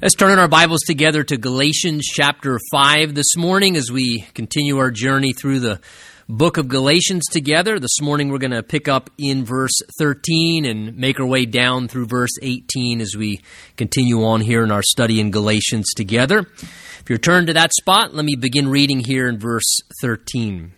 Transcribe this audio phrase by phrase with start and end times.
[0.00, 4.78] Let's turn in our Bibles together to Galatians chapter 5 this morning as we continue
[4.78, 5.80] our journey through the
[6.28, 7.80] book of Galatians together.
[7.80, 11.88] This morning we're going to pick up in verse 13 and make our way down
[11.88, 13.40] through verse 18 as we
[13.76, 16.46] continue on here in our study in Galatians together.
[17.00, 20.72] If you're turned to that spot, let me begin reading here in verse 13.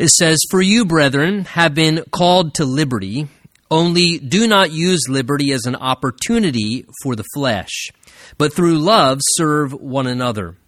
[0.00, 3.28] It says, For you, brethren, have been called to liberty.
[3.72, 7.88] Only do not use liberty as an opportunity for the flesh,
[8.36, 10.58] but through love serve one another.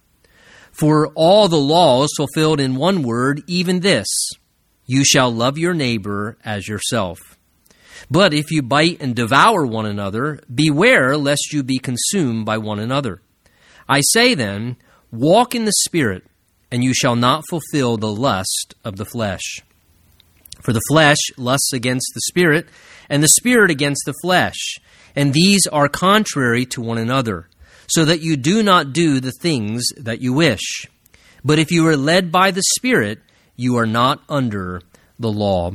[0.71, 4.07] For all the laws fulfilled in one word, even this
[4.87, 7.19] you shall love your neighbor as yourself.
[8.09, 12.79] But if you bite and devour one another, beware lest you be consumed by one
[12.79, 13.21] another.
[13.87, 14.77] I say then,
[15.11, 16.23] walk in the Spirit,
[16.71, 19.59] and you shall not fulfill the lust of the flesh.
[20.63, 22.67] For the flesh lusts against the Spirit
[23.09, 24.77] and the Spirit against the flesh,
[25.15, 27.47] and these are contrary to one another,
[27.87, 30.87] so that you do not do the things that you wish.
[31.43, 33.19] But if you are led by the Spirit,
[33.55, 34.81] you are not under
[35.19, 35.71] the law.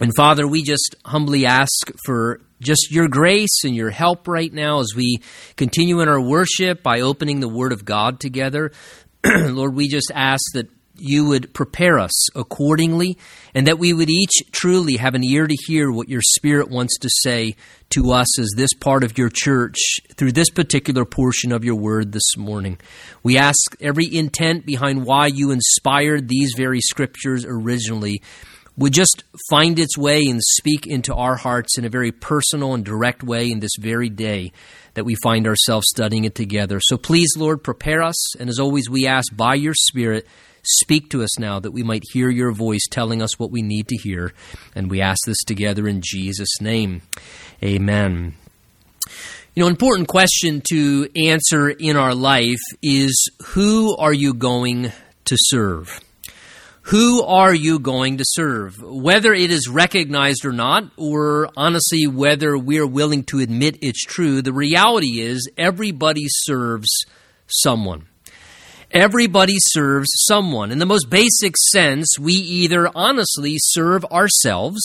[0.00, 4.80] And Father, we just humbly ask for just your grace and your help right now
[4.80, 5.18] as we
[5.56, 8.72] continue in our worship by opening the Word of God together.
[9.24, 10.68] Lord, we just ask that
[10.98, 13.18] you would prepare us accordingly,
[13.54, 16.98] and that we would each truly have an ear to hear what your Spirit wants
[16.98, 17.56] to say
[17.90, 19.76] to us as this part of your church
[20.16, 22.78] through this particular portion of your word this morning.
[23.22, 28.22] We ask every intent behind why you inspired these very scriptures originally
[28.76, 32.84] would just find its way and speak into our hearts in a very personal and
[32.84, 34.52] direct way in this very day
[34.94, 36.78] that we find ourselves studying it together.
[36.82, 38.36] So please, Lord, prepare us.
[38.36, 40.26] And as always, we ask by your Spirit
[40.66, 43.86] Speak to us now that we might hear your voice telling us what we need
[43.88, 44.32] to hear.
[44.74, 47.02] And we ask this together in Jesus' name.
[47.62, 48.34] Amen.
[49.54, 54.92] You know, an important question to answer in our life is who are you going
[55.26, 56.00] to serve?
[56.82, 58.80] Who are you going to serve?
[58.80, 64.42] Whether it is recognized or not, or honestly, whether we're willing to admit it's true,
[64.42, 66.88] the reality is everybody serves
[67.46, 68.06] someone.
[68.92, 70.70] Everybody serves someone.
[70.70, 74.80] In the most basic sense, we either honestly serve ourselves,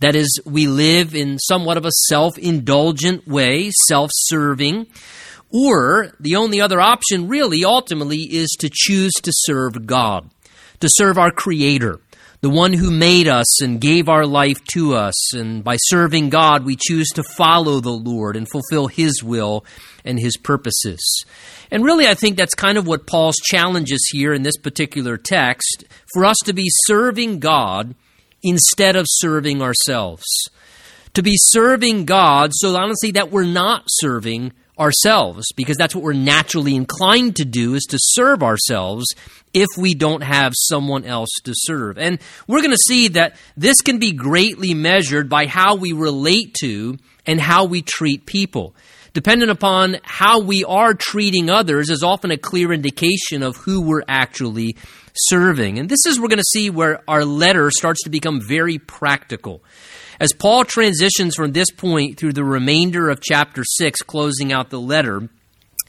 [0.00, 4.86] that is, we live in somewhat of a self indulgent way, self serving,
[5.50, 10.30] or the only other option, really, ultimately, is to choose to serve God,
[10.80, 12.00] to serve our Creator,
[12.42, 15.34] the one who made us and gave our life to us.
[15.34, 19.64] And by serving God, we choose to follow the Lord and fulfill His will
[20.04, 21.24] and His purposes.
[21.72, 25.16] And really, I think that's kind of what Paul's challenge is here in this particular
[25.16, 27.94] text for us to be serving God
[28.42, 30.26] instead of serving ourselves.
[31.14, 36.12] To be serving God so honestly that we're not serving ourselves, because that's what we're
[36.12, 39.06] naturally inclined to do is to serve ourselves
[39.54, 41.96] if we don't have someone else to serve.
[41.96, 46.54] And we're going to see that this can be greatly measured by how we relate
[46.60, 48.74] to and how we treat people
[49.12, 54.04] dependent upon how we are treating others, is often a clear indication of who we're
[54.08, 54.76] actually
[55.14, 55.78] serving.
[55.78, 59.62] And this is, we're going to see where our letter starts to become very practical.
[60.20, 64.80] As Paul transitions from this point through the remainder of chapter 6, closing out the
[64.80, 65.28] letter,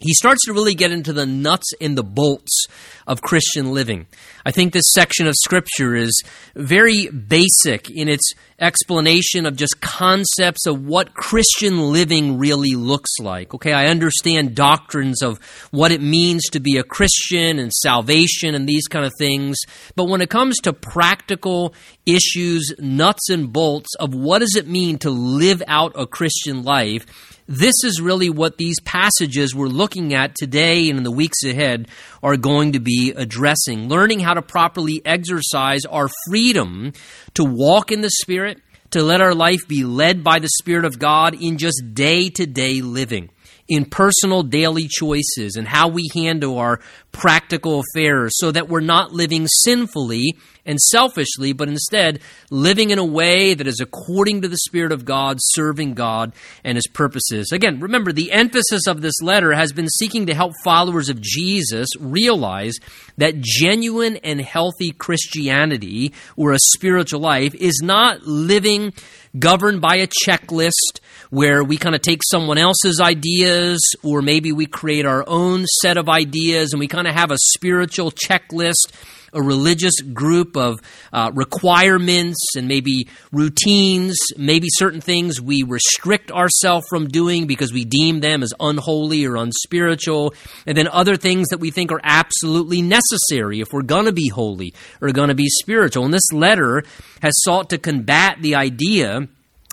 [0.04, 2.66] he starts to really get into the nuts and the bolts
[3.08, 4.08] of Christian living.
[4.46, 6.24] I think this section of Scripture is
[6.56, 13.54] very basic in its explanation of just concepts of what Christian living really looks like.
[13.54, 15.40] Okay, I understand doctrines of
[15.72, 19.58] what it means to be a Christian and salvation and these kind of things,
[19.96, 21.74] but when it comes to practical
[22.06, 27.06] issues, nuts and bolts of what does it mean to live out a Christian life,
[27.54, 31.88] this is really what these passages we're looking at today and in the weeks ahead
[32.22, 33.90] are going to be addressing.
[33.90, 36.94] Learning how to properly exercise our freedom
[37.36, 38.60] to walk in the Spirit,
[38.92, 42.46] to let our life be led by the Spirit of God in just day to
[42.46, 43.30] day living
[43.68, 46.80] in personal daily choices and how we handle our
[47.12, 52.20] practical affairs so that we're not living sinfully and selfishly, but instead
[52.50, 56.34] living in a way that is according to the Spirit of God, serving God
[56.64, 57.52] and His purposes.
[57.52, 61.90] Again, remember, the emphasis of this letter has been seeking to help followers of Jesus
[62.00, 62.76] realize
[63.18, 68.94] that genuine and healthy Christianity or a spiritual life is not living
[69.38, 71.00] governed by a checklist
[71.34, 75.98] where we kind of take someone else's ideas, or maybe we create our own set
[75.98, 78.94] of ideas and we kind of have a spiritual checklist
[79.36, 80.80] a religious group of
[81.12, 87.84] uh, requirements and maybe routines, maybe certain things we restrict ourselves from doing because we
[87.84, 90.36] deem them as unholy or unspiritual,
[90.68, 94.28] and then other things that we think are absolutely necessary if we're going to be
[94.28, 94.72] holy
[95.02, 96.06] or going to be spiritual.
[96.06, 96.84] And this letter
[97.24, 99.28] has sought to combat the idea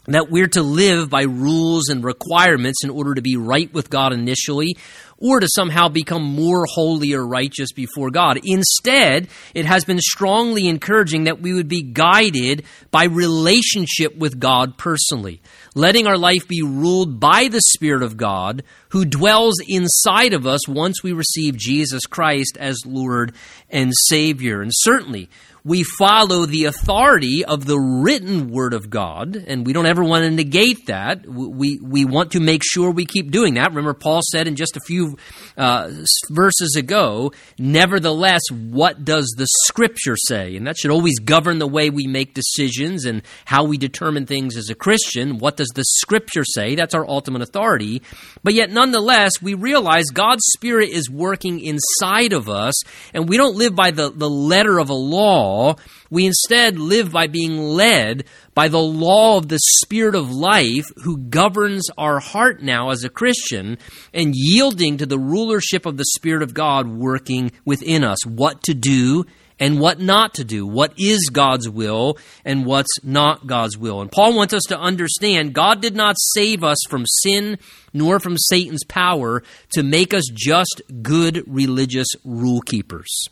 [0.06, 4.12] that we're to live by rules and requirements in order to be right with God
[4.12, 4.76] initially
[5.20, 8.41] or to somehow become more holy or righteous before God.
[8.43, 14.79] Instead, it has been strongly encouraging that we would be guided by relationship with God
[14.79, 15.43] personally,
[15.75, 20.67] letting our life be ruled by the Spirit of God who dwells inside of us
[20.67, 23.35] once we receive Jesus Christ as Lord
[23.69, 24.62] and Savior.
[24.62, 25.29] And certainly,
[25.64, 30.24] we follow the authority of the written word of God, and we don't ever want
[30.24, 31.26] to negate that.
[31.26, 33.68] We, we want to make sure we keep doing that.
[33.70, 35.16] Remember, Paul said in just a few
[35.56, 35.90] uh,
[36.30, 40.56] verses ago, nevertheless, what does the scripture say?
[40.56, 44.56] And that should always govern the way we make decisions and how we determine things
[44.56, 45.38] as a Christian.
[45.38, 46.74] What does the scripture say?
[46.74, 48.02] That's our ultimate authority.
[48.42, 52.74] But yet, nonetheless, we realize God's Spirit is working inside of us,
[53.12, 55.76] and we don't live by the, the letter of a law law.
[56.11, 58.25] We instead live by being led
[58.55, 63.08] by the law of the Spirit of life who governs our heart now as a
[63.08, 63.79] Christian
[64.12, 68.25] and yielding to the rulership of the Spirit of God working within us.
[68.26, 69.25] What to do
[69.58, 74.00] and what not to do, what is God's will and what's not God's will.
[74.00, 77.58] And Paul wants us to understand God did not save us from sin
[77.93, 79.43] nor from Satan's power
[79.73, 83.29] to make us just good religious rule keepers.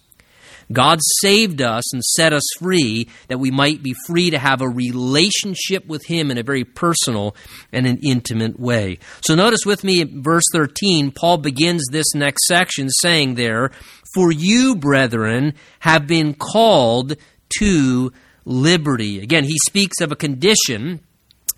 [0.73, 4.69] God saved us and set us free that we might be free to have a
[4.69, 7.35] relationship with Him in a very personal
[7.73, 8.99] and an intimate way.
[9.23, 13.71] So notice with me verse 13, Paul begins this next section saying there,
[14.15, 17.17] For you, brethren, have been called
[17.61, 18.13] to
[18.45, 19.21] liberty.
[19.21, 21.01] Again, he speaks of a condition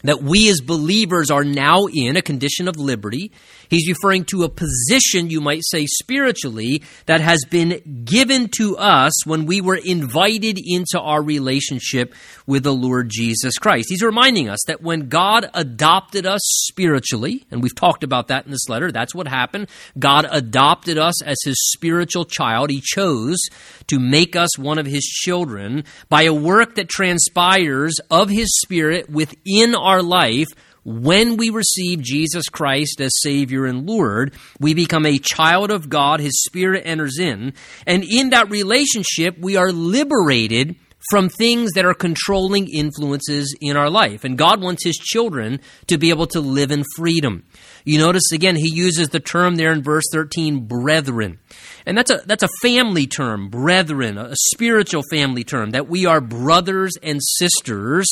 [0.03, 3.33] that we as believers are now in a condition of liberty.
[3.69, 9.27] He's referring to a position, you might say spiritually, that has been given to us
[9.27, 12.15] when we were invited into our relationship
[12.47, 13.89] with the Lord Jesus Christ.
[13.91, 18.51] He's reminding us that when God adopted us spiritually, and we've talked about that in
[18.51, 19.69] this letter, that's what happened.
[19.99, 22.71] God adopted us as his spiritual child.
[22.71, 23.39] He chose
[23.87, 29.11] to make us one of his children by a work that transpires of his spirit
[29.11, 30.49] within our life
[30.85, 36.21] when we receive Jesus Christ as Savior and Lord, we become a child of God.
[36.21, 37.53] His Spirit enters in.
[37.87, 40.77] And in that relationship, we are liberated
[41.11, 44.23] from things that are controlling influences in our life.
[44.23, 47.45] And God wants His children to be able to live in freedom.
[47.85, 51.39] You notice again, He uses the term there in verse 13, brethren.
[51.87, 56.21] And that's a, that's a family term, brethren, a spiritual family term, that we are
[56.21, 58.07] brothers and sisters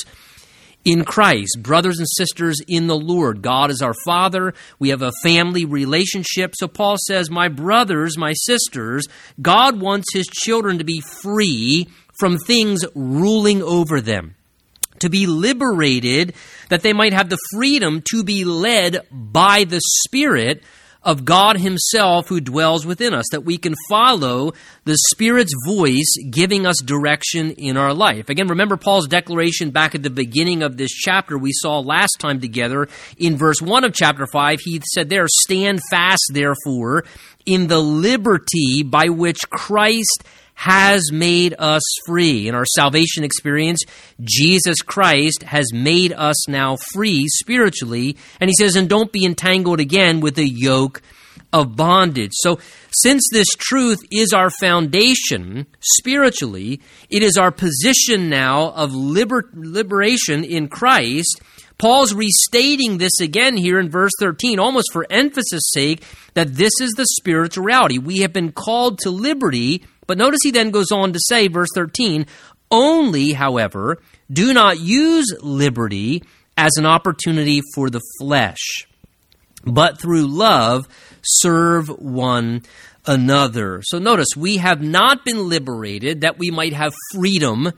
[0.85, 3.43] in Christ, brothers and sisters in the Lord.
[3.43, 4.55] God is our Father.
[4.79, 6.55] We have a family relationship.
[6.57, 9.07] So Paul says, My brothers, my sisters,
[9.41, 11.89] God wants his children to be free
[12.19, 14.35] from things ruling over them,
[15.01, 16.35] to be liberated,
[16.69, 20.63] that they might have the freedom to be led by the Spirit
[21.03, 24.53] of God Himself who dwells within us, that we can follow
[24.85, 28.29] the Spirit's voice giving us direction in our life.
[28.29, 32.41] Again, remember Paul's declaration back at the beginning of this chapter we saw last time
[32.41, 34.61] together in verse 1 of chapter 5.
[34.61, 37.05] He said there, Stand fast, therefore,
[37.47, 40.25] in the liberty by which Christ
[40.59, 42.49] has made us free.
[42.49, 43.81] In our salvation experience,
[44.21, 48.17] Jesus Christ has made us now free spiritually.
[48.41, 51.01] And he says, and don't be entangled again with the yoke
[51.53, 52.33] of bondage.
[52.35, 52.59] So,
[52.91, 60.43] since this truth is our foundation spiritually, it is our position now of liber- liberation
[60.43, 61.41] in Christ.
[61.79, 66.03] Paul's restating this again here in verse 13, almost for emphasis' sake,
[66.35, 67.99] that this is the spiritual reality.
[67.99, 71.69] We have been called to liberty but notice he then goes on to say, verse
[71.75, 72.27] 13,
[72.73, 73.99] only, however,
[74.33, 76.25] do not use liberty
[76.57, 78.89] as an opportunity for the flesh,
[79.65, 80.89] but through love
[81.23, 82.63] serve one
[83.07, 83.83] another.
[83.85, 87.73] So notice, we have not been liberated that we might have freedom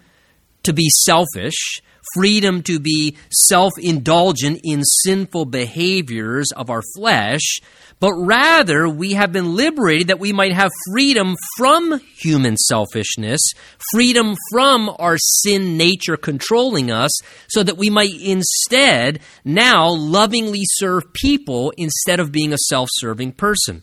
[0.62, 1.82] to be selfish
[2.14, 7.60] freedom to be self indulgent in sinful behaviors of our flesh,
[8.00, 13.40] but rather we have been liberated that we might have freedom from human selfishness,
[13.92, 17.10] freedom from our sin nature controlling us,
[17.48, 23.32] so that we might instead now lovingly serve people instead of being a self serving
[23.32, 23.82] person.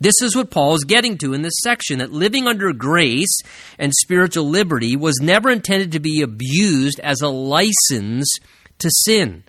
[0.00, 3.40] This is what Paul is getting to in this section that living under grace
[3.78, 8.28] and spiritual liberty was never intended to be abused as a license
[8.78, 9.44] to sin.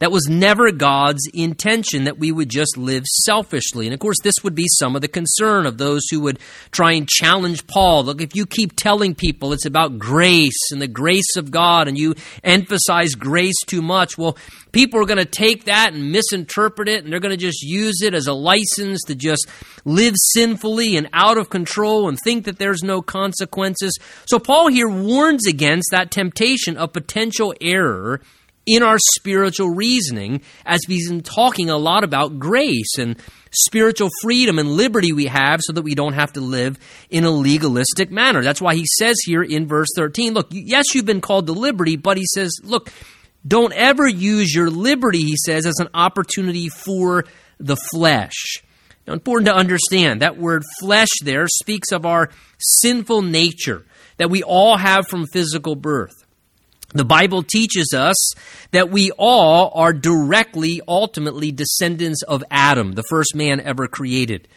[0.00, 3.86] That was never God's intention that we would just live selfishly.
[3.86, 6.38] And of course, this would be some of the concern of those who would
[6.70, 8.04] try and challenge Paul.
[8.04, 11.98] Look, if you keep telling people it's about grace and the grace of God and
[11.98, 14.38] you emphasize grace too much, well,
[14.72, 18.00] people are going to take that and misinterpret it and they're going to just use
[18.00, 19.46] it as a license to just
[19.84, 23.98] live sinfully and out of control and think that there's no consequences.
[24.24, 28.22] So Paul here warns against that temptation of potential error
[28.70, 33.16] in our spiritual reasoning as we've been talking a lot about grace and
[33.50, 36.78] spiritual freedom and liberty we have so that we don't have to live
[37.10, 38.44] in a legalistic manner.
[38.44, 41.96] That's why he says here in verse 13, look, yes, you've been called to liberty,
[41.96, 42.92] but he says, look,
[43.44, 47.24] don't ever use your liberty, he says, as an opportunity for
[47.58, 48.62] the flesh.
[49.04, 53.84] Now, important to understand that word flesh there speaks of our sinful nature
[54.18, 56.19] that we all have from physical birth.
[56.92, 58.32] The Bible teaches us
[58.72, 64.48] that we all are directly, ultimately descendants of Adam, the first man ever created.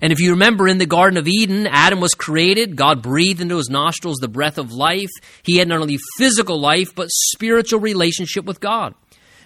[0.00, 2.76] And if you remember in the Garden of Eden, Adam was created.
[2.76, 5.10] God breathed into his nostrils the breath of life.
[5.42, 8.94] He had not only physical life, but spiritual relationship with God.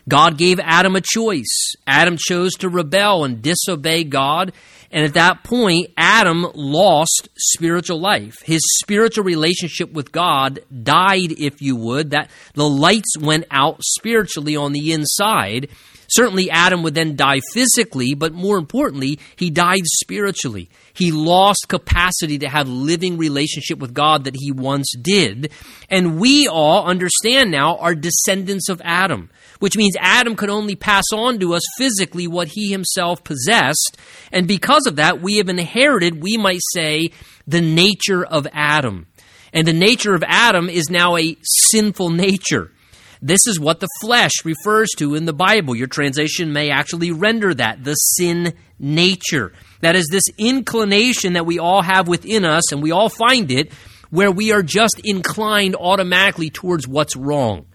[0.09, 1.75] God gave Adam a choice.
[1.87, 4.53] Adam chose to rebel and disobey God.
[4.93, 8.37] And at that point, Adam lost spiritual life.
[8.45, 12.11] His spiritual relationship with God died, if you would.
[12.11, 15.71] That the lights went out spiritually on the inside.
[16.09, 20.69] Certainly, Adam would then die physically, but more importantly, he died spiritually.
[20.93, 25.51] He lost capacity to have living relationship with God that he once did.
[25.89, 29.31] And we all understand now are descendants of Adam
[29.63, 33.97] which means Adam could only pass on to us physically what he himself possessed.
[34.33, 37.13] And because of that, we have inherited, we might say,
[37.47, 39.07] the nature of Adam.
[39.53, 42.73] And the nature of Adam is now a sinful nature.
[43.21, 45.77] This is what the flesh refers to in the Bible.
[45.77, 49.53] Your translation may actually render that the sin nature.
[49.81, 53.73] That is this inclination that we all have within us, and we all find it,
[54.11, 57.67] where we are just inclined automatically towards what's wrong.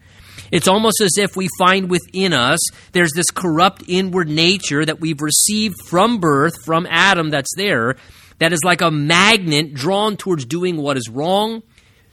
[0.50, 2.60] It's almost as if we find within us
[2.92, 7.96] there's this corrupt inward nature that we've received from birth, from Adam, that's there,
[8.38, 11.62] that is like a magnet drawn towards doing what is wrong,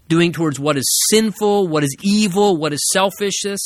[0.07, 3.61] doing towards what is sinful, what is evil, what is selfishness.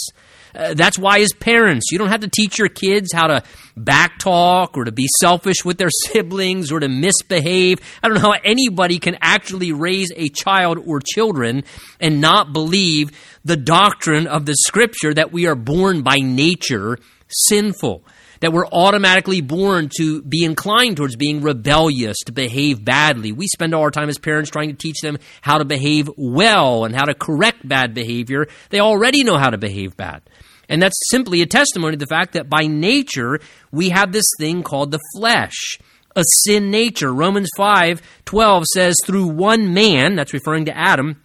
[0.53, 3.43] Uh, that's why, as parents, you don't have to teach your kids how to
[3.77, 7.79] backtalk or to be selfish with their siblings or to misbehave.
[8.03, 11.63] I don't know how anybody can actually raise a child or children
[11.99, 13.11] and not believe
[13.43, 18.03] the doctrine of the scripture that we are born by nature sinful
[18.41, 23.31] that we're automatically born to be inclined towards being rebellious, to behave badly.
[23.31, 26.85] We spend all our time as parents trying to teach them how to behave well
[26.85, 28.47] and how to correct bad behavior.
[28.69, 30.21] They already know how to behave bad.
[30.69, 33.39] And that's simply a testimony to the fact that by nature,
[33.71, 35.79] we have this thing called the flesh,
[36.15, 37.11] a sin nature.
[37.11, 41.21] Romans 5 12 says, Through one man, that's referring to Adam,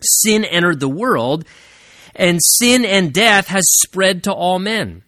[0.00, 1.44] sin entered the world,
[2.14, 5.02] and sin and death has spread to all men.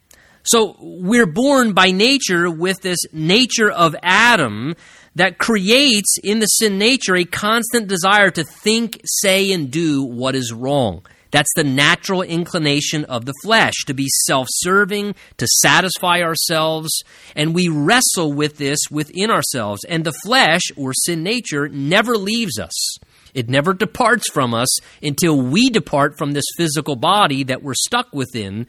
[0.45, 4.75] So we're born by nature with this nature of Adam
[5.15, 10.35] that creates in the sin nature a constant desire to think, say, and do what
[10.35, 11.05] is wrong.
[11.31, 16.91] That's the natural inclination of the flesh to be self serving, to satisfy ourselves,
[17.37, 19.85] and we wrestle with this within ourselves.
[19.85, 22.99] And the flesh, or sin nature, never leaves us.
[23.35, 24.69] It never departs from us
[25.03, 28.67] until we depart from this physical body that we're stuck within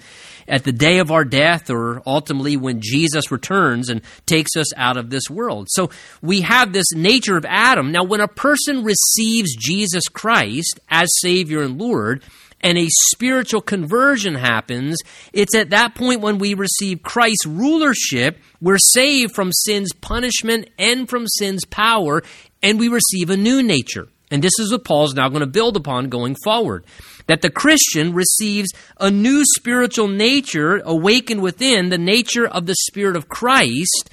[0.47, 4.97] at the day of our death or ultimately when Jesus returns and takes us out
[4.97, 5.67] of this world.
[5.71, 5.89] So
[6.21, 7.91] we have this nature of Adam.
[7.91, 12.23] Now, when a person receives Jesus Christ as Savior and Lord,
[12.61, 14.97] and a spiritual conversion happens,
[15.33, 21.09] it's at that point when we receive Christ's rulership, we're saved from sin's punishment and
[21.09, 22.21] from sin's power,
[22.61, 24.07] and we receive a new nature.
[24.31, 26.85] And this is what Paul's now going to build upon going forward.
[27.27, 33.15] That the Christian receives a new spiritual nature awakened within the nature of the Spirit
[33.15, 34.09] of Christ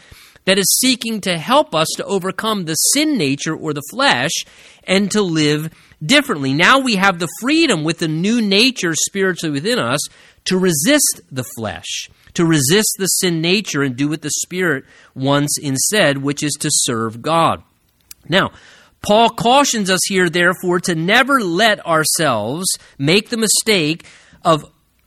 [0.46, 4.32] that is seeking to help us to overcome the sin nature or the flesh
[4.84, 5.70] and to live
[6.04, 6.52] differently.
[6.52, 10.00] Now we have the freedom with the new nature spiritually within us
[10.44, 14.84] to resist the flesh, to resist the sin nature and do what the Spirit
[15.14, 17.62] wants instead, which is to serve God.
[18.28, 18.52] Now,
[19.02, 22.66] Paul cautions us here, therefore, to never let ourselves
[22.98, 24.04] make the mistake
[24.42, 24.64] of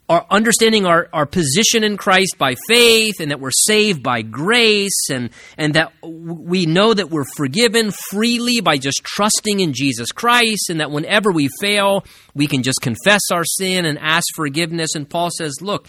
[0.10, 5.10] our understanding our, our position in Christ by faith and that we're saved by grace
[5.12, 10.72] and, and that we know that we're forgiven freely by just trusting in Jesus Christ
[10.72, 14.96] and that whenever we fail, we can just confess our sin and ask forgiveness.
[14.96, 15.88] And Paul says, look,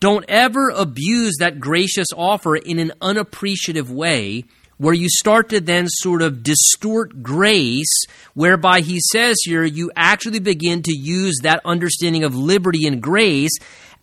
[0.00, 4.46] don't ever abuse that gracious offer in an unappreciative way
[4.80, 10.38] where you start to then sort of distort grace, whereby he says here, you actually
[10.38, 13.52] begin to use that understanding of liberty and grace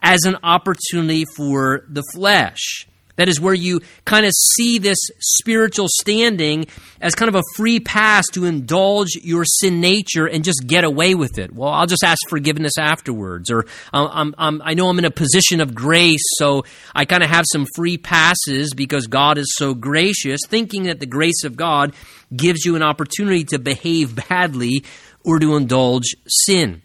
[0.03, 2.87] as an opportunity for the flesh.
[3.17, 6.67] That is where you kind of see this spiritual standing
[7.01, 11.15] as kind of a free pass to indulge your sin nature and just get away
[11.15, 11.53] with it.
[11.53, 13.49] Well, I'll just ask forgiveness afterwards.
[13.49, 17.23] Or um, I'm, I'm, i know I'm in a position of grace, so I kind
[17.23, 21.57] of have some free passes because God is so gracious, thinking that the grace of
[21.57, 21.93] God
[22.35, 24.85] gives you an opportunity to behave badly
[25.23, 26.83] or to indulge sin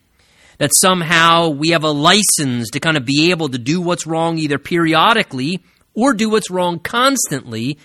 [0.59, 4.39] that somehow we have a license to kind of be able to do what's wrong
[4.39, 5.61] either periodically
[5.95, 7.79] or do what's wrong constantly,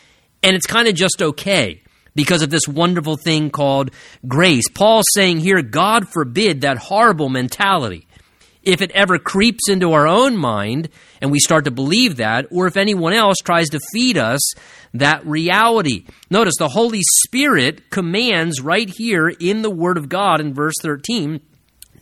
[0.44, 1.82] and it's kind of just okay
[2.16, 3.92] because of this wonderful thing called
[4.28, 4.68] grace.
[4.70, 8.08] Paul's saying here, God forbid that horrible mentality.
[8.64, 10.90] If it ever creeps into our own mind
[11.22, 14.42] and we start to believe that, or if anyone else tries to feed us
[14.94, 16.06] that reality.
[16.30, 21.40] Notice the Holy Spirit commands right here in the Word of God in verse 13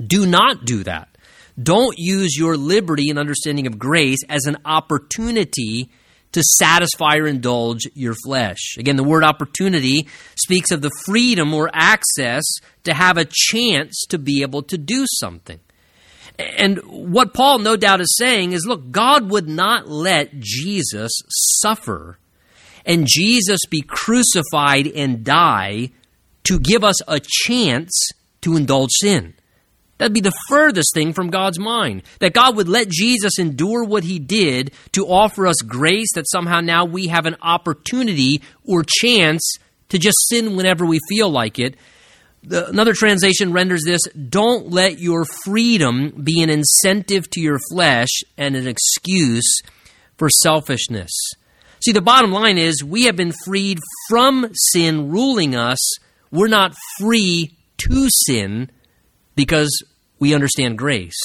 [0.06, 1.15] do not do that.
[1.62, 5.90] Don't use your liberty and understanding of grace as an opportunity
[6.34, 8.76] to satisfy or indulge your flesh.
[8.78, 12.44] Again, the word opportunity speaks of the freedom or access
[12.84, 15.62] to have a chance to be able to do something.
[16.38, 21.12] And what Paul no doubt is saying is look, God would not let Jesus
[21.62, 22.20] suffer
[22.86, 25.92] and Jesus be crucified and die
[26.44, 28.10] to give us a chance
[28.42, 29.36] to indulge sin.
[29.98, 32.04] That'd be the furthest thing from God's mind.
[32.20, 36.60] That God would let Jesus endure what he did to offer us grace, that somehow
[36.60, 39.56] now we have an opportunity or chance
[39.90, 41.76] to just sin whenever we feel like it.
[42.44, 48.10] The, another translation renders this don't let your freedom be an incentive to your flesh
[48.38, 49.62] and an excuse
[50.18, 51.12] for selfishness.
[51.84, 55.80] See, the bottom line is we have been freed from sin ruling us.
[56.32, 58.72] We're not free to sin
[59.36, 59.84] because
[60.20, 61.20] we understand grace.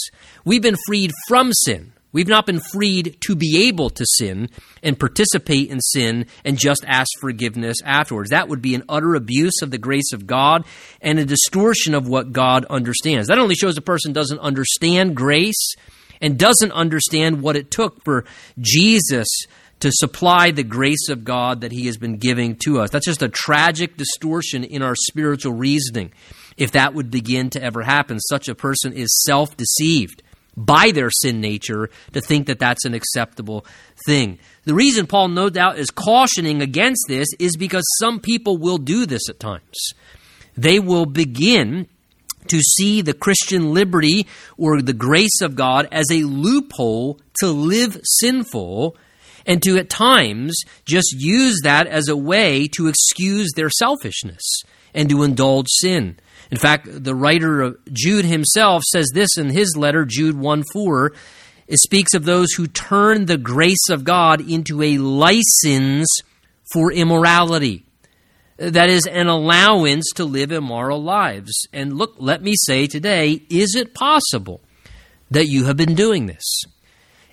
[0.44, 1.92] We've been freed from sin.
[2.12, 4.48] We've not been freed to be able to sin
[4.82, 8.30] and participate in sin and just ask forgiveness afterwards.
[8.30, 10.64] That would be an utter abuse of the grace of God
[11.00, 13.28] and a distortion of what God understands.
[13.28, 15.74] That only shows a person doesn't understand grace
[16.20, 18.24] and doesn't understand what it took for
[18.58, 19.28] Jesus
[19.78, 22.90] to supply the grace of God that He has been giving to us.
[22.90, 26.12] That's just a tragic distortion in our spiritual reasoning
[26.60, 28.20] if that would begin to ever happen.
[28.20, 30.22] Such a person is self deceived
[30.56, 33.64] by their sin nature to think that that's an acceptable
[34.06, 34.38] thing.
[34.64, 39.06] The reason Paul, no doubt, is cautioning against this is because some people will do
[39.06, 39.92] this at times.
[40.56, 41.88] They will begin
[42.48, 48.00] to see the Christian liberty or the grace of God as a loophole to live
[48.02, 48.96] sinful
[49.46, 54.62] and to at times just use that as a way to excuse their selfishness
[54.94, 56.18] and to indulge sin.
[56.50, 61.12] In fact, the writer of Jude himself says this in his letter, Jude 1 4.
[61.68, 66.08] It speaks of those who turn the grace of God into a license
[66.72, 67.84] for immorality.
[68.56, 71.66] That is an allowance to live immoral lives.
[71.72, 74.60] And look, let me say today is it possible
[75.30, 76.62] that you have been doing this?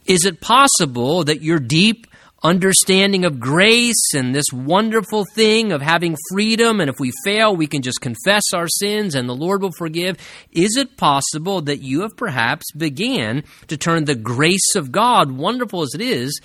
[0.06, 2.08] Is it possible that your deep
[2.44, 7.68] understanding of grace and this wonderful thing of having freedom, and if we fail, we
[7.68, 10.18] can just confess our sins and the Lord will forgive.
[10.52, 15.82] Is it possible that you have perhaps began to turn the grace of God, wonderful
[15.82, 16.40] as it is,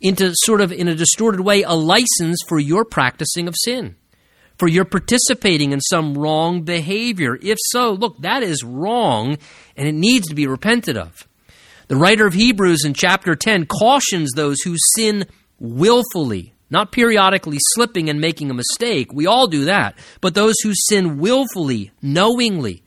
[0.00, 3.96] into sort of in a distorted way a license for your practicing of sin?
[4.58, 7.36] For your participating in some wrong behavior.
[7.42, 9.38] If so, look, that is wrong
[9.76, 11.26] and it needs to be repented of.
[11.88, 15.26] The writer of Hebrews in chapter 10 cautions those who sin
[15.58, 19.12] willfully, not periodically slipping and making a mistake.
[19.12, 19.98] We all do that.
[20.20, 22.82] But those who sin willfully, knowingly,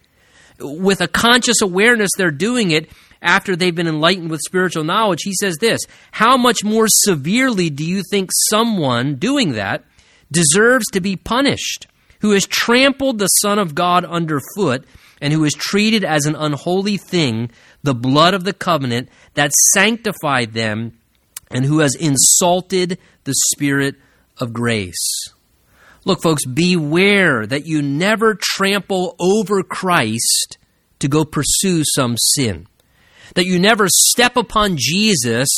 [0.60, 2.90] with a conscious awareness they're doing it
[3.22, 5.82] after they've been enlightened with spiritual knowledge, he says this
[6.12, 9.84] How much more severely do you think someone doing that
[10.32, 11.88] deserves to be punished
[12.22, 14.86] who has trampled the Son of God underfoot
[15.22, 17.52] and who is treated as an unholy thing
[17.86, 20.98] the blood of the covenant that sanctified them,
[21.52, 23.96] and who has insulted the Spirit
[24.40, 25.30] of grace.
[26.04, 30.58] Look, folks, beware that you never trample over Christ
[31.00, 32.68] to go pursue some sin.
[33.36, 35.50] That you never step upon Jesus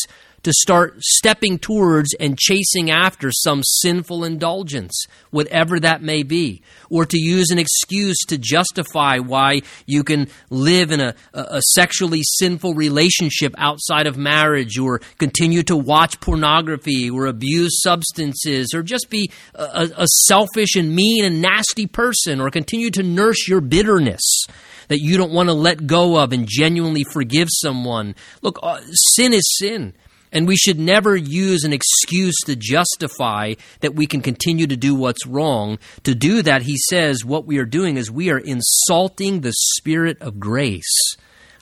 [0.48, 7.06] to start stepping towards and chasing after some sinful indulgence, whatever that may be, or
[7.06, 12.74] to use an excuse to justify why you can live in a, a sexually sinful
[12.76, 19.30] relationship outside of marriage, or continue to watch pornography, or abuse substances, or just be
[19.54, 24.46] a, a selfish and mean and nasty person, or continue to nurse your bitterness
[24.88, 28.16] that you don't want to let go of and genuinely forgive someone.
[28.42, 29.94] Look, uh, sin is sin.
[30.32, 34.94] And we should never use an excuse to justify that we can continue to do
[34.94, 35.80] what's wrong.
[36.04, 40.22] To do that, he says, what we are doing is we are insulting the Spirit
[40.22, 41.16] of grace.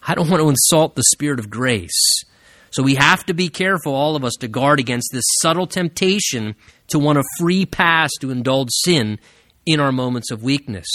[0.07, 2.23] I don't want to insult the Spirit of grace.
[2.71, 6.55] So we have to be careful, all of us, to guard against this subtle temptation
[6.87, 9.19] to want a free pass to indulge sin
[9.65, 10.87] in our moments of weakness.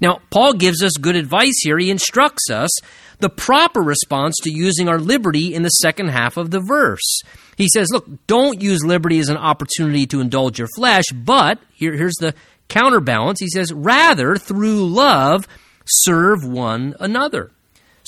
[0.00, 1.78] Now, Paul gives us good advice here.
[1.78, 2.70] He instructs us
[3.18, 7.20] the proper response to using our liberty in the second half of the verse.
[7.56, 11.94] He says, Look, don't use liberty as an opportunity to indulge your flesh, but here,
[11.94, 12.34] here's the
[12.68, 13.40] counterbalance.
[13.40, 15.48] He says, Rather, through love,
[15.86, 17.50] serve one another.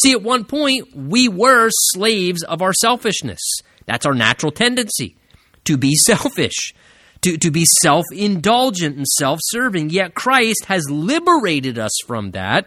[0.03, 3.41] See, at one point, we were slaves of our selfishness.
[3.87, 5.17] That's our natural tendency
[5.65, 6.75] to be selfish
[7.23, 9.91] to, to be self indulgent and self serving.
[9.91, 12.67] Yet Christ has liberated us from that.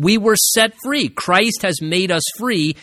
[0.00, 1.08] We were set free.
[1.08, 2.74] Christ has made us free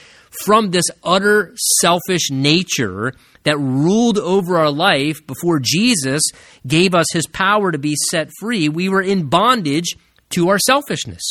[0.43, 6.21] from this utter selfish nature that ruled over our life before Jesus
[6.67, 8.69] gave us his power to be set free.
[8.69, 9.97] We were in bondage
[10.31, 11.23] to our selfishness.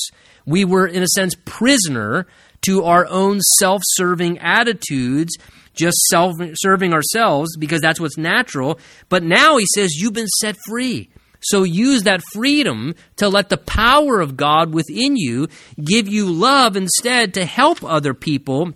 [0.45, 2.27] We were, in a sense, prisoner
[2.63, 5.37] to our own self serving attitudes
[5.77, 8.81] just self serving ourselves because that's what's natural.
[9.09, 11.11] But now he says, You've been set free.
[11.51, 15.47] So use that freedom to let the power of God within you
[15.83, 18.73] give you love instead to help other people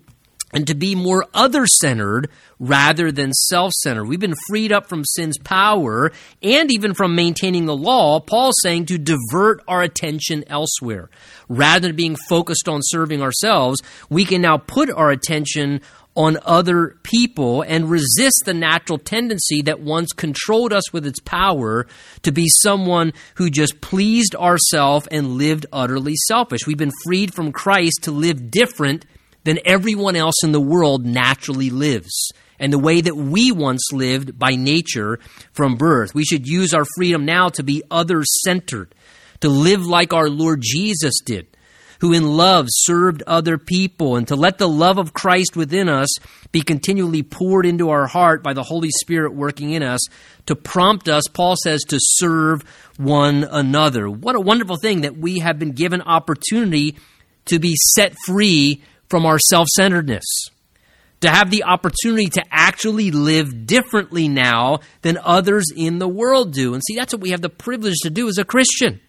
[0.52, 2.28] and to be more other centered
[2.58, 4.04] rather than self centered.
[4.04, 8.20] We've been freed up from sin's power and even from maintaining the law.
[8.20, 11.10] Paul's saying to divert our attention elsewhere.
[11.48, 15.80] Rather than being focused on serving ourselves, we can now put our attention
[16.16, 21.86] on other people and resist the natural tendency that once controlled us with its power
[22.22, 26.66] to be someone who just pleased ourselves and lived utterly selfish.
[26.66, 29.06] We've been freed from Christ to live different
[29.44, 34.38] than everyone else in the world naturally lives and the way that we once lived
[34.38, 35.18] by nature
[35.52, 36.14] from birth.
[36.14, 38.94] We should use our freedom now to be other centered,
[39.40, 41.49] to live like our Lord Jesus did
[42.00, 46.08] who in love served other people, and to let the love of Christ within us
[46.50, 50.00] be continually poured into our heart by the Holy Spirit working in us
[50.46, 52.62] to prompt us, Paul says, to serve
[52.96, 54.08] one another.
[54.08, 56.96] What a wonderful thing that we have been given opportunity
[57.46, 60.24] to be set free from our self centeredness
[61.20, 66.74] to have the opportunity to actually live differently now than others in the world do.
[66.74, 69.00] And see, that's what we have the privilege to do as a Christian.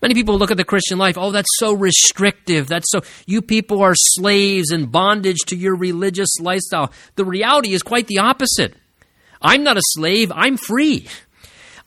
[0.00, 2.68] Many people look at the Christian life, oh, that's so restrictive.
[2.68, 6.92] That's so, you people are slaves and bondage to your religious lifestyle.
[7.16, 8.74] The reality is quite the opposite.
[9.42, 11.08] I'm not a slave, I'm free.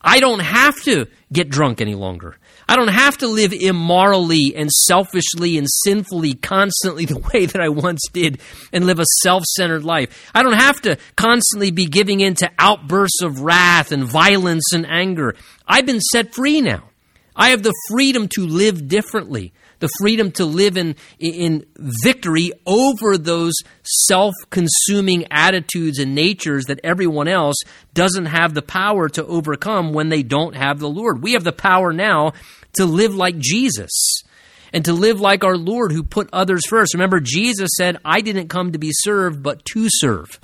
[0.01, 2.37] I don't have to get drunk any longer.
[2.67, 7.69] I don't have to live immorally and selfishly and sinfully constantly the way that I
[7.69, 8.39] once did
[8.73, 10.31] and live a self centered life.
[10.33, 14.85] I don't have to constantly be giving in to outbursts of wrath and violence and
[14.87, 15.35] anger.
[15.67, 16.90] I've been set free now.
[17.35, 21.65] I have the freedom to live differently, the freedom to live in, in
[22.03, 27.55] victory over those self consuming attitudes and natures that everyone else
[27.93, 31.23] doesn't have the power to overcome when they don't have the Lord.
[31.23, 32.33] We have the power now
[32.73, 33.91] to live like Jesus
[34.73, 36.93] and to live like our Lord who put others first.
[36.93, 40.39] Remember, Jesus said, I didn't come to be served, but to serve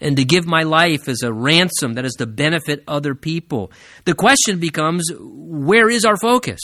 [0.00, 3.72] and to give my life as a ransom that is to benefit other people.
[4.04, 6.60] The question becomes where is our focus?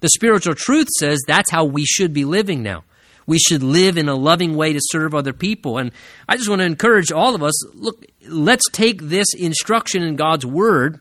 [0.00, 2.84] The spiritual truth says that's how we should be living now.
[3.26, 5.78] We should live in a loving way to serve other people.
[5.78, 5.90] And
[6.28, 10.46] I just want to encourage all of us look, let's take this instruction in God's
[10.46, 11.00] Word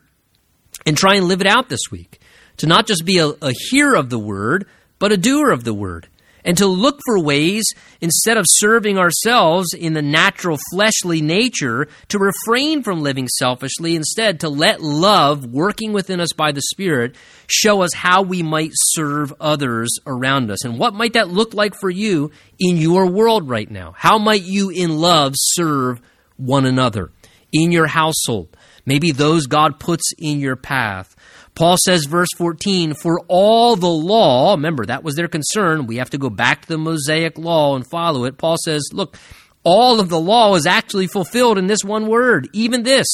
[0.86, 2.20] and try and live it out this week.
[2.58, 4.66] To not just be a, a hearer of the Word,
[4.98, 6.08] but a doer of the Word
[6.46, 7.66] and to look for ways,
[8.00, 14.40] instead of serving ourselves in the natural fleshly nature, to refrain from living selfishly, instead
[14.40, 17.16] to let love, working within us by the Spirit,
[17.48, 20.64] show us how we might serve others around us.
[20.64, 23.94] And what might that look like for you in your world right now?
[23.98, 26.00] How might you, in love, serve
[26.38, 27.12] one another
[27.52, 28.56] in your household?
[28.86, 31.16] Maybe those God puts in your path
[31.56, 35.88] Paul says, verse 14, for all the law, remember that was their concern.
[35.88, 38.38] We have to go back to the Mosaic law and follow it.
[38.38, 39.18] Paul says, look,
[39.64, 43.08] all of the law is actually fulfilled in this one word, even this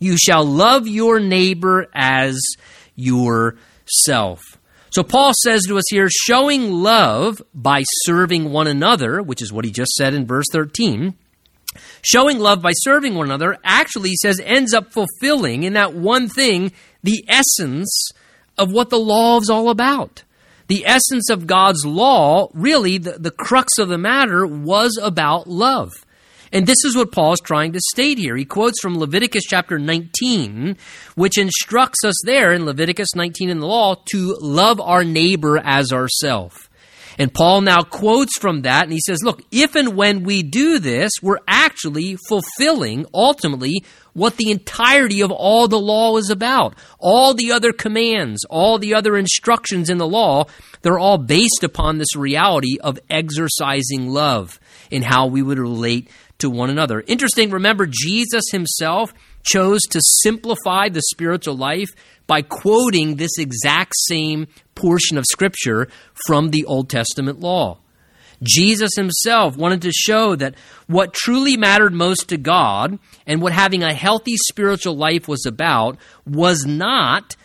[0.00, 2.38] you shall love your neighbor as
[2.94, 4.40] yourself.
[4.90, 9.64] So Paul says to us here, showing love by serving one another, which is what
[9.64, 11.14] he just said in verse 13.
[12.04, 16.28] Showing love by serving one another actually, he says, ends up fulfilling in that one
[16.28, 18.10] thing the essence
[18.58, 20.22] of what the law is all about.
[20.66, 25.92] The essence of God's law, really, the, the crux of the matter, was about love.
[26.52, 28.36] And this is what Paul is trying to state here.
[28.36, 30.76] He quotes from Leviticus chapter 19,
[31.16, 35.92] which instructs us there in Leviticus 19 in the law to love our neighbor as
[35.92, 36.68] ourselves.
[37.18, 40.78] And Paul now quotes from that and he says, Look, if and when we do
[40.78, 46.74] this, we're actually fulfilling ultimately what the entirety of all the law is about.
[46.98, 50.44] All the other commands, all the other instructions in the law,
[50.82, 54.58] they're all based upon this reality of exercising love
[54.90, 57.02] in how we would relate to one another.
[57.06, 59.12] Interesting, remember, Jesus himself
[59.44, 61.90] chose to simplify the spiritual life
[62.26, 65.88] by quoting this exact same portion of Scripture
[66.26, 67.78] from the Old Testament law.
[68.42, 70.54] Jesus himself wanted to show that
[70.86, 75.96] what truly mattered most to God and what having a healthy spiritual life was about
[76.26, 77.36] was not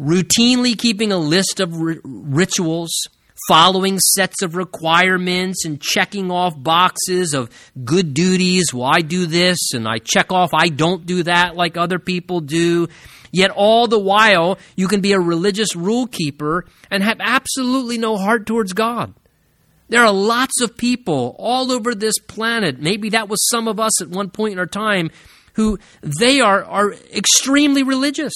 [0.00, 2.90] routinely keeping a list of rituals,
[3.46, 7.50] following sets of requirements, and checking off boxes of
[7.84, 8.72] good duties.
[8.74, 12.40] Well, I do this, and I check off I don't do that like other people
[12.40, 12.88] do.
[13.30, 18.16] Yet all the while, you can be a religious rule keeper and have absolutely no
[18.16, 19.14] heart towards God.
[19.90, 24.02] There are lots of people all over this planet, maybe that was some of us
[24.02, 25.10] at one point in our time,
[25.54, 28.34] who they are, are extremely religious.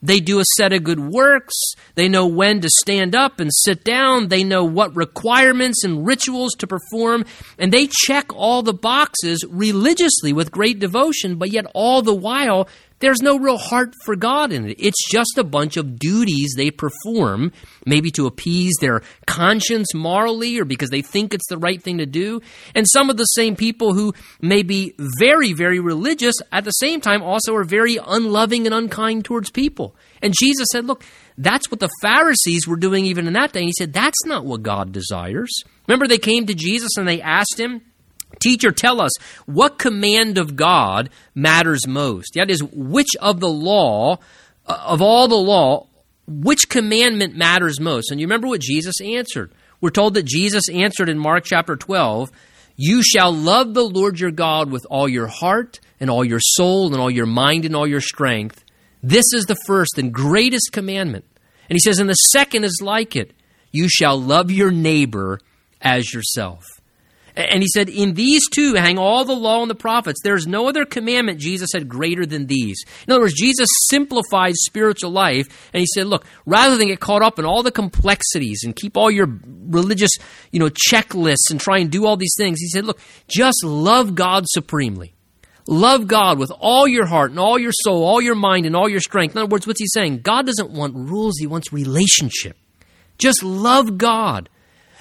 [0.00, 1.54] They do a set of good works.
[1.94, 4.28] They know when to stand up and sit down.
[4.28, 7.24] They know what requirements and rituals to perform.
[7.58, 12.68] And they check all the boxes religiously with great devotion, but yet all the while
[13.00, 14.76] there's no real heart for God in it.
[14.78, 17.52] It's just a bunch of duties they perform,
[17.86, 22.06] maybe to appease their conscience morally or because they think it's the right thing to
[22.06, 22.40] do.
[22.74, 27.00] And some of the same people who may be very, very religious at the same
[27.00, 29.94] time also are very unloving and unkind towards people.
[30.20, 31.04] And Jesus said, Look,
[31.36, 33.60] that's what the Pharisees were doing even in that day.
[33.60, 35.50] And he said, That's not what God desires.
[35.86, 37.82] Remember, they came to Jesus and they asked him,
[38.40, 39.12] Teacher, tell us
[39.46, 42.34] what command of God matters most?
[42.34, 44.18] That is, which of the law,
[44.66, 45.86] uh, of all the law,
[46.26, 48.10] which commandment matters most?
[48.10, 49.50] And you remember what Jesus answered.
[49.80, 52.30] We're told that Jesus answered in Mark chapter 12,
[52.76, 56.92] You shall love the Lord your God with all your heart and all your soul
[56.92, 58.64] and all your mind and all your strength.
[59.02, 61.24] This is the first and greatest commandment.
[61.68, 63.32] And he says, And the second is like it
[63.70, 65.40] you shall love your neighbor
[65.80, 66.64] as yourself.
[67.38, 70.20] And he said, In these two hang all the law and the prophets.
[70.24, 72.84] There is no other commandment, Jesus said, greater than these.
[73.06, 77.22] In other words, Jesus simplified spiritual life, and he said, Look, rather than get caught
[77.22, 80.10] up in all the complexities and keep all your religious,
[80.50, 82.98] you know, checklists and try and do all these things, he said, Look,
[83.28, 85.14] just love God supremely.
[85.68, 88.88] Love God with all your heart and all your soul, all your mind and all
[88.88, 89.36] your strength.
[89.36, 90.22] In other words, what's he saying?
[90.22, 92.56] God doesn't want rules, he wants relationship.
[93.16, 94.48] Just love God.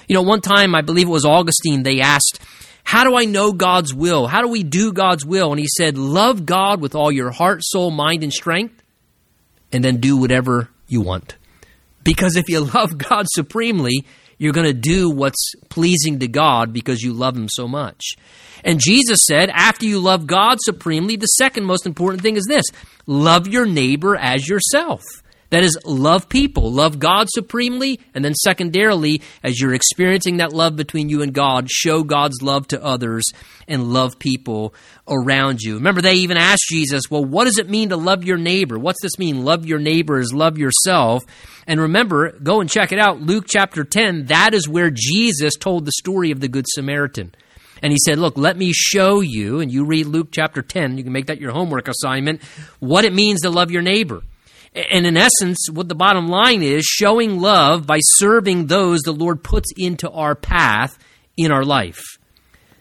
[0.08, 2.40] You know, one time, I believe it was Augustine, they asked,
[2.84, 4.28] How do I know God's will?
[4.28, 5.52] How do we do God's will?
[5.52, 8.82] And he said, Love God with all your heart, soul, mind, and strength,
[9.72, 11.36] and then do whatever you want.
[12.04, 14.06] Because if you love God supremely,
[14.38, 18.16] you're going to do what's pleasing to God because you love Him so much.
[18.64, 22.66] And Jesus said, after you love God supremely, the second most important thing is this
[23.06, 25.02] love your neighbor as yourself.
[25.50, 30.76] That is, love people, love God supremely, and then secondarily, as you're experiencing that love
[30.76, 33.24] between you and God, show God's love to others
[33.66, 34.74] and love people
[35.08, 35.76] around you.
[35.76, 38.78] Remember, they even asked Jesus, Well, what does it mean to love your neighbor?
[38.78, 39.46] What's this mean?
[39.46, 41.24] Love your neighbor is love yourself.
[41.66, 43.22] And remember, go and check it out.
[43.22, 47.34] Luke chapter 10, that is where Jesus told the story of the Good Samaritan.
[47.82, 51.04] And he said, Look, let me show you, and you read Luke chapter 10, you
[51.06, 52.44] can make that your homework assignment,
[52.80, 54.24] what it means to love your neighbor.
[54.76, 59.44] And in essence, what the bottom line is showing love by serving those the Lord
[59.44, 60.98] puts into our path
[61.36, 62.04] in our life.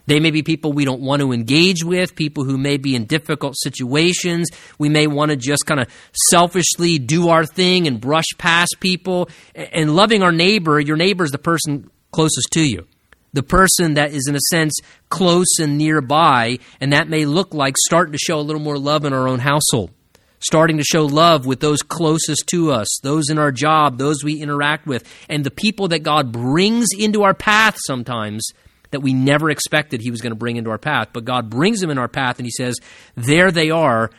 [0.07, 3.05] They may be people we don't want to engage with, people who may be in
[3.05, 4.49] difficult situations.
[4.79, 5.87] We may want to just kind of
[6.29, 9.29] selfishly do our thing and brush past people.
[9.53, 12.87] And loving our neighbor, your neighbor is the person closest to you.
[13.33, 17.75] The person that is, in a sense, close and nearby, and that may look like
[17.77, 19.91] starting to show a little more love in our own household
[20.39, 24.41] starting to show love with those closest to us, those in our job, those we
[24.41, 28.47] interact with, and the people that God brings into our path sometimes
[28.91, 31.09] that we never expected he was going to bring into our path.
[31.13, 32.79] But God brings them in our path and he says,
[33.15, 34.09] There they are,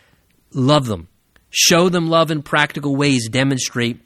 [0.52, 1.08] love them.
[1.50, 4.00] Show them love in practical ways, demonstrate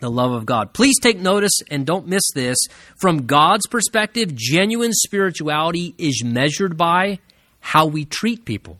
[0.00, 0.74] the love of God.
[0.74, 2.58] Please take notice and don't miss this.
[3.00, 7.20] From God's perspective, genuine spirituality is measured by
[7.60, 8.78] how we treat people.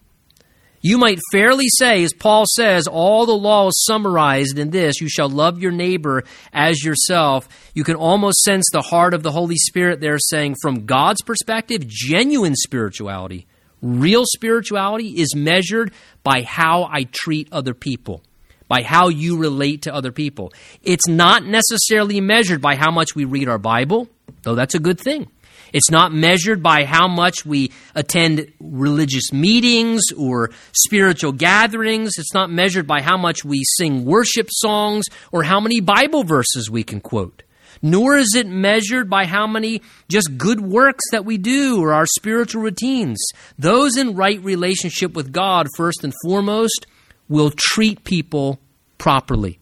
[0.85, 5.09] You might fairly say, as Paul says, all the law is summarized in this you
[5.09, 7.49] shall love your neighbor as yourself.
[7.73, 11.87] You can almost sense the heart of the Holy Spirit there saying, from God's perspective,
[11.87, 13.47] genuine spirituality,
[13.81, 15.93] real spirituality is measured
[16.25, 18.23] by how I treat other people
[18.69, 20.51] by how you relate to other people.
[20.83, 24.09] It's not necessarily measured by how much we read our Bible,
[24.45, 25.29] though that's a good thing.
[25.73, 32.13] It's not measured by how much we attend religious meetings or spiritual gatherings.
[32.19, 36.71] It's not measured by how much we sing worship songs or how many Bible verses
[36.71, 37.43] we can quote.
[37.81, 42.07] Nor is it measured by how many just good works that we do or our
[42.07, 43.19] spiritual routines.
[43.59, 46.87] Those in right relationship with God, first and foremost,
[47.29, 48.61] will treat people
[48.99, 49.59] properly.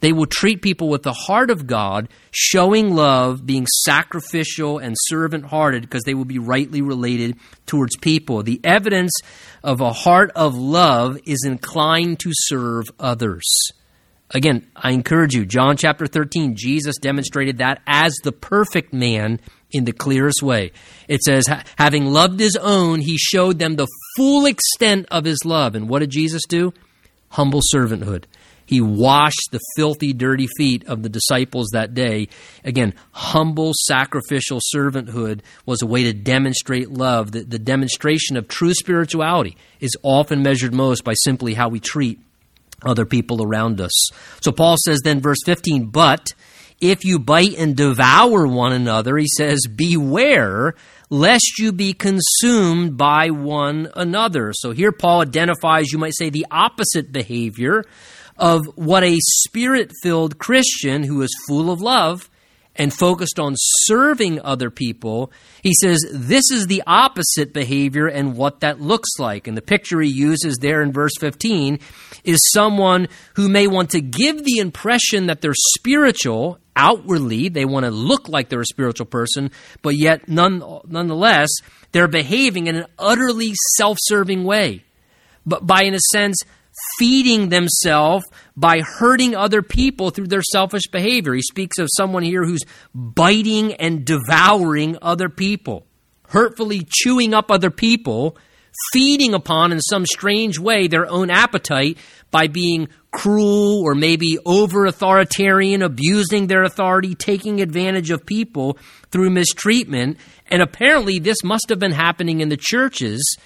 [0.00, 5.46] They will treat people with the heart of God, showing love, being sacrificial and servant
[5.46, 7.36] hearted because they will be rightly related
[7.66, 8.42] towards people.
[8.42, 9.12] The evidence
[9.62, 13.44] of a heart of love is inclined to serve others.
[14.32, 19.40] Again, I encourage you, John chapter 13, Jesus demonstrated that as the perfect man
[19.72, 20.70] in the clearest way.
[21.08, 25.74] It says, having loved his own, he showed them the full extent of his love.
[25.74, 26.72] And what did Jesus do?
[27.30, 28.24] Humble servanthood.
[28.70, 32.28] He washed the filthy, dirty feet of the disciples that day.
[32.62, 37.32] Again, humble, sacrificial servanthood was a way to demonstrate love.
[37.32, 42.20] The, the demonstration of true spirituality is often measured most by simply how we treat
[42.86, 43.90] other people around us.
[44.40, 46.32] So Paul says then, verse 15, but
[46.80, 50.76] if you bite and devour one another, he says, beware
[51.10, 54.52] lest you be consumed by one another.
[54.54, 57.84] So here Paul identifies, you might say, the opposite behavior
[58.40, 62.28] of what a spirit filled Christian who is full of love
[62.74, 65.30] and focused on serving other people,
[65.62, 69.46] he says this is the opposite behavior and what that looks like.
[69.46, 71.78] And the picture he uses there in verse 15
[72.24, 77.84] is someone who may want to give the impression that they're spiritual outwardly, they want
[77.84, 79.50] to look like they're a spiritual person,
[79.82, 81.50] but yet none, nonetheless,
[81.92, 84.84] they're behaving in an utterly self serving way.
[85.44, 86.42] But by, in a sense,
[86.98, 88.24] feeding themselves
[88.56, 91.34] by hurting other people through their selfish behavior.
[91.34, 95.86] He speaks of someone here who's biting and devouring other people,
[96.28, 98.36] hurtfully chewing up other people,
[98.92, 101.98] feeding upon in some strange way their own appetite
[102.30, 108.78] by being cruel or maybe over authoritarian, abusing their authority, taking advantage of people
[109.10, 110.16] through mistreatment.
[110.46, 113.36] And apparently, this must have been happening in the churches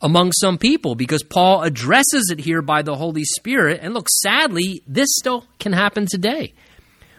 [0.00, 3.80] among some people because Paul addresses it here by the Holy Spirit.
[3.82, 6.54] And look, sadly, this still can happen today,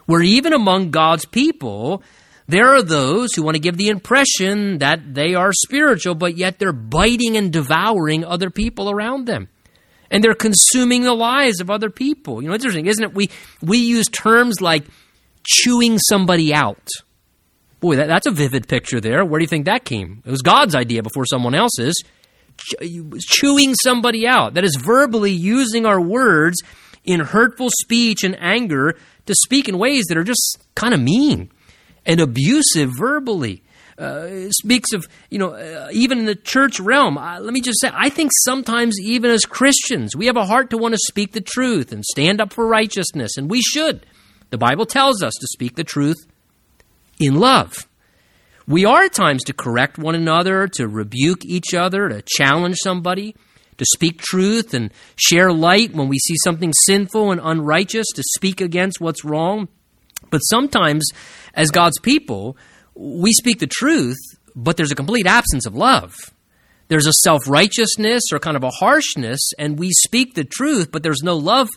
[0.06, 2.04] where even among God's people,
[2.48, 6.58] there are those who want to give the impression that they are spiritual, but yet
[6.58, 9.50] they're biting and devouring other people around them.
[10.12, 12.42] And they're consuming the lives of other people.
[12.42, 13.14] You know, it's interesting, isn't it?
[13.14, 13.30] We,
[13.62, 14.86] we use terms like
[15.46, 16.88] chewing somebody out.
[17.80, 19.24] Boy, that, that's a vivid picture there.
[19.24, 20.24] Where do you think that came?
[20.26, 21.94] It was God's idea before someone else's
[23.20, 24.54] chewing somebody out.
[24.54, 26.62] That is verbally using our words
[27.04, 31.52] in hurtful speech and anger to speak in ways that are just kind of mean
[32.06, 33.64] and abusive verbally.
[33.98, 37.18] Uh, speaks of, you know, uh, even in the church realm.
[37.18, 40.70] Uh, let me just say, I think sometimes even as Christians, we have a heart
[40.70, 44.06] to want to speak the truth and stand up for righteousness, and we should.
[44.52, 46.16] The Bible tells us to speak the truth
[47.20, 47.89] in love.
[48.70, 53.36] We are at times to correct one another, to rebuke each other, to challenge somebody,
[53.80, 58.62] to speak truth and share light when we see something sinful and unrighteous, to speak
[58.62, 59.70] against what's wrong.
[60.30, 61.10] But sometimes,
[61.56, 62.58] as God's people,
[62.94, 64.20] we speak the truth,
[64.56, 66.14] but there's a complete absence of love.
[66.90, 71.02] There's a self righteousness or kind of a harshness, and we speak the truth, but
[71.02, 71.70] there's no love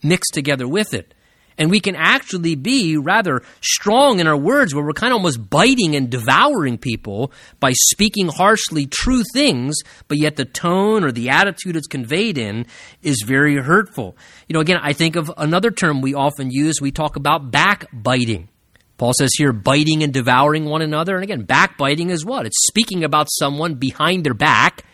[0.00, 1.12] mixed together with it.
[1.58, 5.50] And we can actually be rather strong in our words where we're kind of almost
[5.50, 9.76] biting and devouring people by speaking harshly true things,
[10.08, 12.66] but yet the tone or the attitude it's conveyed in
[13.02, 14.16] is very hurtful.
[14.48, 16.80] You know, again, I think of another term we often use.
[16.80, 18.48] We talk about backbiting.
[19.00, 21.14] Paul says here, biting and devouring one another.
[21.14, 22.44] And again, backbiting is what?
[22.44, 24.84] It's speaking about someone behind their back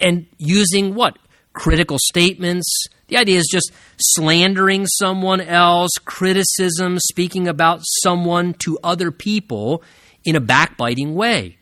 [0.00, 1.18] and using what?
[1.54, 2.66] Critical statements,
[3.08, 9.82] the idea is just slandering someone else, criticism, speaking about someone to other people
[10.24, 11.58] in a backbiting way.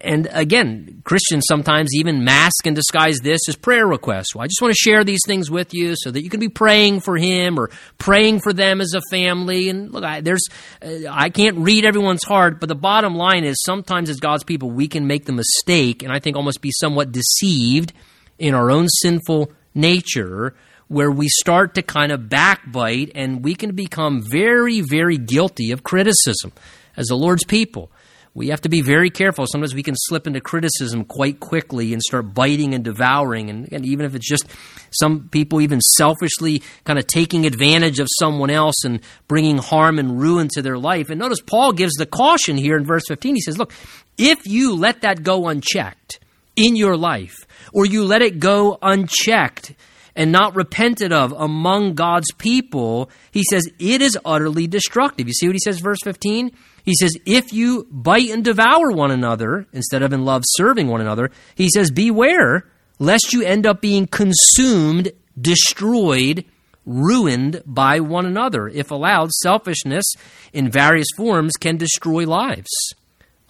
[0.00, 4.34] And again, Christians sometimes even mask and disguise this as prayer requests.
[4.34, 6.48] Well, I just want to share these things with you so that you can be
[6.48, 9.68] praying for him or praying for them as a family.
[9.68, 10.42] And look, I, there's,
[10.82, 14.72] uh, I can't read everyone's heart, but the bottom line is sometimes as God's people,
[14.72, 17.92] we can make the mistake and I think almost be somewhat deceived
[18.40, 20.54] in our own sinful nature
[20.88, 25.82] where we start to kind of backbite and we can become very, very guilty of
[25.82, 26.52] criticism
[26.96, 27.90] as the Lord's people.
[28.34, 29.46] We have to be very careful.
[29.46, 33.48] Sometimes we can slip into criticism quite quickly and start biting and devouring.
[33.48, 34.44] And, and even if it's just
[34.90, 40.20] some people even selfishly kind of taking advantage of someone else and bringing harm and
[40.20, 41.08] ruin to their life.
[41.08, 43.36] And notice Paul gives the caution here in verse 15.
[43.36, 43.72] He says, Look,
[44.18, 46.20] if you let that go unchecked
[46.56, 49.74] in your life, or you let it go unchecked
[50.16, 55.28] and not repented of among God's people, he says it is utterly destructive.
[55.28, 56.50] You see what he says, verse 15?
[56.84, 61.00] He says, if you bite and devour one another instead of in love serving one
[61.00, 62.66] another, he says, beware
[62.98, 66.44] lest you end up being consumed, destroyed,
[66.86, 68.68] ruined by one another.
[68.68, 70.04] If allowed, selfishness
[70.52, 72.70] in various forms can destroy lives.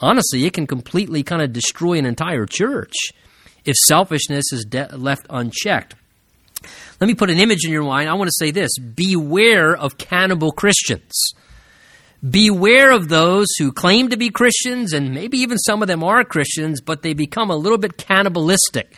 [0.01, 2.95] Honestly, it can completely kind of destroy an entire church
[3.65, 5.95] if selfishness is de- left unchecked.
[7.01, 8.09] Let me put an image in your mind.
[8.09, 11.13] I want to say this Beware of cannibal Christians.
[12.29, 16.25] Beware of those who claim to be Christians, and maybe even some of them are
[16.25, 18.95] Christians, but they become a little bit cannibalistic.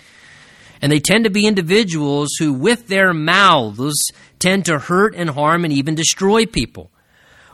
[0.80, 5.64] And they tend to be individuals who, with their mouths, tend to hurt and harm
[5.64, 6.92] and even destroy people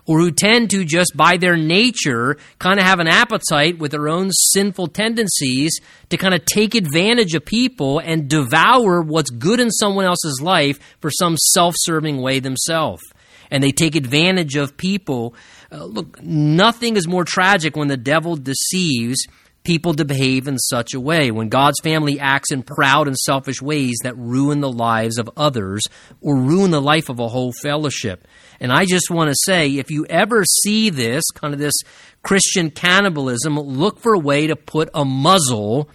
[0.07, 4.09] or who tend to just by their nature kind of have an appetite with their
[4.09, 5.79] own sinful tendencies
[6.11, 10.79] to kind of take advantage of people and devour what's good in someone else's life
[11.01, 13.03] for some self serving way themselves.
[13.51, 15.35] And they take advantage of people.
[15.71, 19.27] Uh, look, nothing is more tragic when the devil deceives
[19.65, 23.63] people to behave in such a way, when God's family acts in proud and selfish
[23.63, 25.83] ways that ruin the lives of others
[26.21, 28.29] or ruin the life of a whole fellowship.
[28.61, 31.75] And I just want to say if you ever see this, kind of this
[32.23, 35.89] Christian cannibalism, look for a way to put a muzzle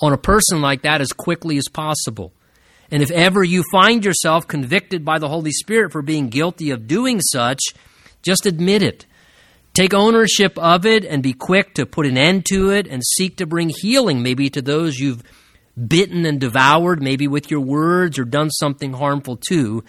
[0.00, 2.32] on a person like that as quickly as possible.
[2.90, 6.86] And if ever you find yourself convicted by the Holy Spirit for being guilty of
[6.86, 7.60] doing such,
[8.22, 9.06] just admit it.
[9.72, 13.38] Take ownership of it and be quick to put an end to it and seek
[13.38, 15.22] to bring healing maybe to those you've
[15.88, 19.82] bitten and devoured, maybe with your words or done something harmful to,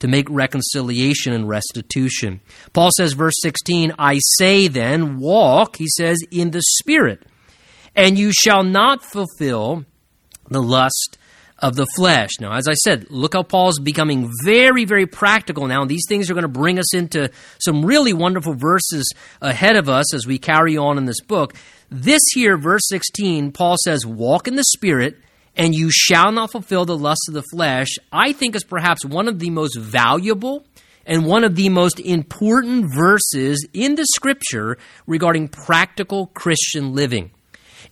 [0.00, 2.40] to make reconciliation and restitution.
[2.72, 7.22] Paul says, verse 16, I say then, walk, he says, in the Spirit,
[7.94, 9.84] and you shall not fulfill
[10.48, 11.18] the lust
[11.60, 12.30] of the flesh.
[12.40, 15.84] Now, as I said, look how Paul's becoming very, very practical now.
[15.84, 20.14] These things are going to bring us into some really wonderful verses ahead of us
[20.14, 21.54] as we carry on in this book.
[21.90, 25.18] This here, verse 16, Paul says, Walk in the Spirit,
[25.60, 27.88] and you shall not fulfill the lust of the flesh.
[28.10, 30.64] I think is perhaps one of the most valuable
[31.04, 37.30] and one of the most important verses in the scripture regarding practical Christian living.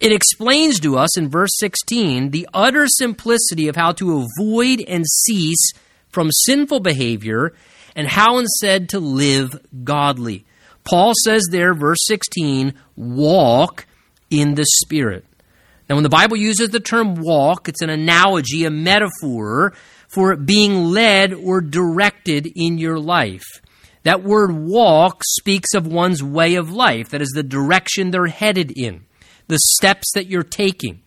[0.01, 5.05] It explains to us in verse 16 the utter simplicity of how to avoid and
[5.07, 5.73] cease
[6.09, 7.53] from sinful behavior
[7.95, 9.51] and how instead to live
[9.85, 10.47] godly.
[10.85, 13.85] Paul says there, verse 16, walk
[14.31, 15.27] in the Spirit.
[15.89, 19.73] Now, when the Bible uses the term walk, it's an analogy, a metaphor
[20.09, 23.45] for being led or directed in your life.
[24.03, 28.73] That word walk speaks of one's way of life, that is the direction they're headed
[28.77, 29.07] in
[29.49, 31.03] the steps that you're taking.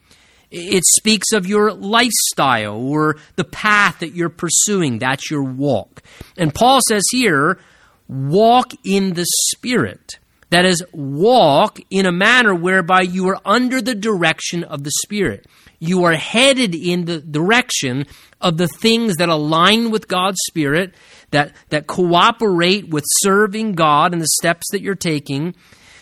[0.50, 5.00] It speaks of your lifestyle or the path that you're pursuing.
[5.00, 6.02] That's your walk.
[6.38, 7.60] And Paul says here,
[8.10, 10.20] walk in the Spirit.
[10.52, 15.48] That is, walk in a manner whereby you are under the direction of the Spirit.
[15.80, 18.06] You are headed in the direction
[18.40, 20.94] of the things that align with God's Spirit,
[21.32, 25.56] that, that cooperate with serving God and the steps that you're taking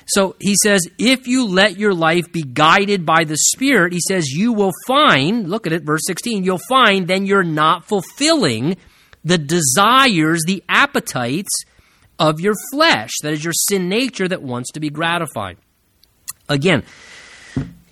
[0.09, 4.31] so he says, if you let your life be guided by the Spirit, he says,
[4.31, 8.77] you will find, look at it, verse 16, you'll find then you're not fulfilling
[9.23, 11.51] the desires, the appetites
[12.19, 13.11] of your flesh.
[13.23, 15.57] That is your sin nature that wants to be gratified.
[16.47, 16.83] Again,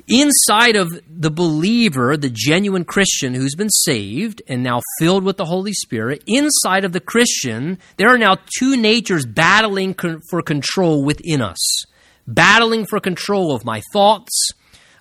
[0.08, 5.46] inside of the believer, the genuine Christian who's been saved and now filled with the
[5.46, 9.96] Holy Spirit, inside of the Christian, there are now two natures battling
[10.30, 11.84] for control within us.
[12.28, 14.50] Battling for control of my thoughts,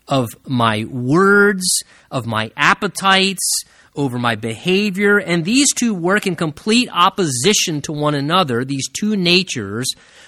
[0.06, 3.64] of my words, of my appetites,
[3.97, 5.18] over my behavior.
[5.18, 9.86] And these two work in complete opposition to one another, these two natures,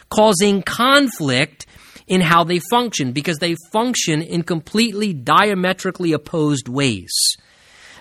[0.09, 1.67] causing conflict
[2.07, 7.13] in how they function because they function in completely diametrically opposed ways.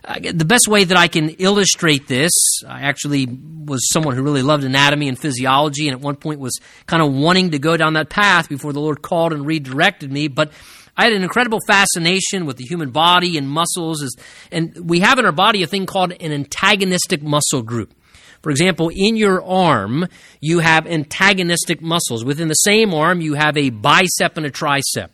[0.03, 2.32] Uh, the best way that I can illustrate this,
[2.65, 6.57] I actually was someone who really loved anatomy and physiology, and at one point was
[6.86, 10.30] kind of wanting to go down that path before the Lord called and redirected me.
[10.30, 10.51] But
[10.97, 14.03] I had an incredible fascination with the human body and muscles,
[14.51, 17.93] and we have in our body a thing called an antagonistic muscle group.
[18.41, 20.07] For example, in your arm,
[20.41, 22.25] you have antagonistic muscles.
[22.25, 25.09] Within the same arm, you have a bicep and a tricep.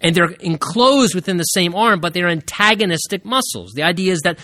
[0.00, 3.72] And they're enclosed within the same arm, but they're antagonistic muscles.
[3.72, 4.38] The idea is that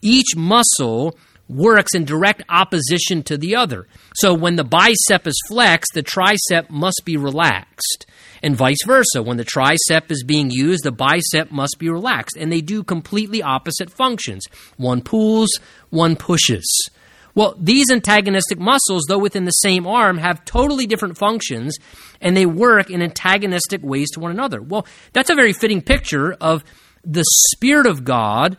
[0.00, 1.16] each muscle
[1.48, 3.86] works in direct opposition to the other.
[4.16, 8.06] So when the bicep is flexed, the tricep must be relaxed
[8.42, 9.22] and vice versa.
[9.22, 13.42] When the tricep is being used, the bicep must be relaxed, and they do completely
[13.42, 14.44] opposite functions.
[14.76, 15.50] One pulls,
[15.90, 16.90] one pushes.
[17.34, 21.76] Well, these antagonistic muscles, though within the same arm, have totally different functions
[22.20, 24.60] and they work in antagonistic ways to one another.
[24.60, 26.64] Well, that's a very fitting picture of
[27.04, 28.56] the Spirit of God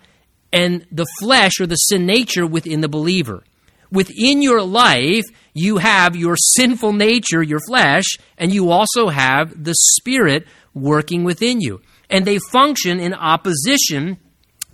[0.54, 3.44] and the flesh or the sin nature within the believer.
[3.92, 8.06] Within your life, you have your sinful nature, your flesh,
[8.38, 11.82] and you also have the Spirit working within you.
[12.10, 14.18] And they function in opposition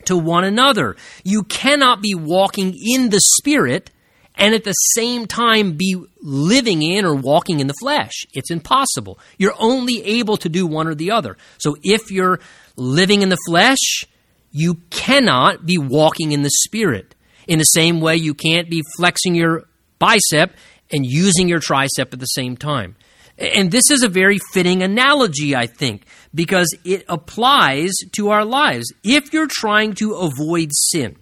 [0.06, 0.96] to one another.
[1.24, 3.92] You cannot be walking in the Spirit
[4.36, 8.26] and at the same time be living in or walking in the flesh.
[8.34, 9.20] It's impossible.
[9.38, 11.38] You're only able to do one or the other.
[11.58, 12.40] So if you're
[12.76, 14.06] living in the flesh,
[14.52, 17.15] you cannot be walking in the Spirit.
[17.48, 19.66] In the same way, you can't be flexing your
[20.00, 20.56] bicep
[20.92, 22.96] and using your tricep at the same time.
[23.38, 28.86] And this is a very fitting analogy, I think, because it applies to our lives.
[29.04, 31.18] If you're trying to avoid sin,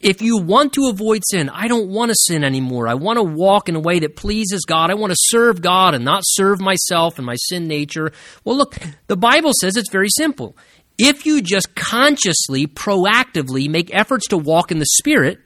[0.00, 2.86] if you want to avoid sin, I don't want to sin anymore.
[2.86, 4.90] I want to walk in a way that pleases God.
[4.90, 8.12] I want to serve God and not serve myself and my sin nature.
[8.44, 8.76] Well, look,
[9.06, 10.56] the Bible says it's very simple.
[10.98, 15.40] If you just consciously, proactively make efforts to walk in the Spirit,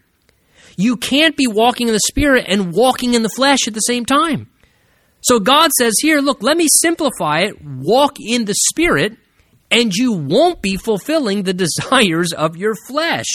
[0.76, 4.04] you can't be walking in the Spirit and walking in the flesh at the same
[4.04, 4.48] time.
[5.20, 7.56] So God says here, look, let me simplify it.
[7.62, 9.16] Walk in the Spirit,
[9.70, 13.26] and you won't be fulfilling the desires of your flesh.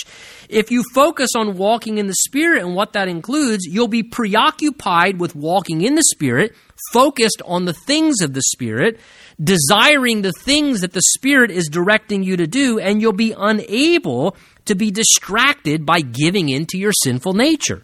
[0.50, 5.20] If you focus on walking in the Spirit and what that includes, you'll be preoccupied
[5.20, 6.56] with walking in the Spirit,
[6.92, 9.00] focused on the things of the Spirit,
[9.44, 14.36] desiring the things that the Spirit is directing you to do, and you'll be unable
[14.66, 17.84] to be distracted by giving in to your sinful nature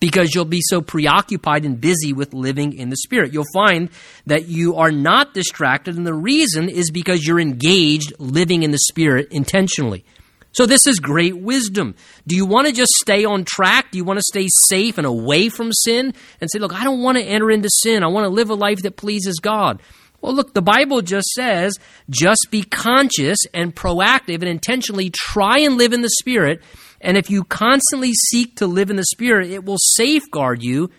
[0.00, 3.32] because you'll be so preoccupied and busy with living in the Spirit.
[3.32, 3.90] You'll find
[4.26, 8.78] that you are not distracted, and the reason is because you're engaged living in the
[8.78, 10.04] Spirit intentionally.
[10.52, 11.94] So, this is great wisdom.
[12.26, 13.90] Do you want to just stay on track?
[13.90, 17.02] Do you want to stay safe and away from sin and say, Look, I don't
[17.02, 18.02] want to enter into sin.
[18.02, 19.82] I want to live a life that pleases God?
[20.26, 21.78] Well, look, the Bible just says
[22.10, 26.64] just be conscious and proactive and intentionally try and live in the Spirit.
[27.00, 30.90] And if you constantly seek to live in the Spirit, it will safeguard you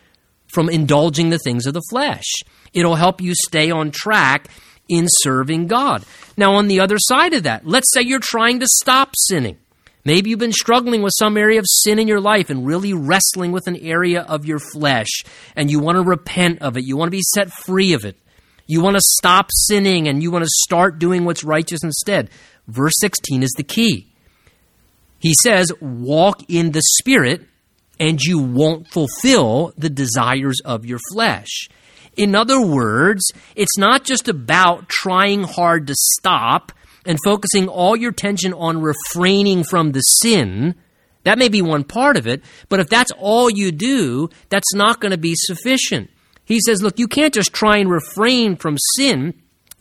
[0.48, 2.24] from indulging the things of the flesh.
[2.72, 4.48] It'll help you stay on track
[4.88, 6.06] in serving God.
[6.38, 9.58] Now, on the other side of that, let's say you're trying to stop sinning.
[10.06, 13.52] Maybe you've been struggling with some area of sin in your life and really wrestling
[13.52, 15.24] with an area of your flesh,
[15.54, 16.86] and you want to repent of it.
[16.86, 18.18] You want to be set free of it.
[18.68, 22.30] You want to stop sinning and you want to start doing what's righteous instead.
[22.68, 24.08] Verse 16 is the key.
[25.20, 27.44] He says, Walk in the Spirit,
[28.00, 31.70] and you won't fulfill the desires of your flesh.
[32.16, 36.72] In other words, it's not just about trying hard to stop
[37.06, 40.76] and focusing all your attention on refraining from the sin.
[41.24, 45.00] That may be one part of it, but if that's all you do, that's not
[45.00, 46.10] going to be sufficient.
[46.48, 49.34] He says, look, you can't just try and refrain from sin.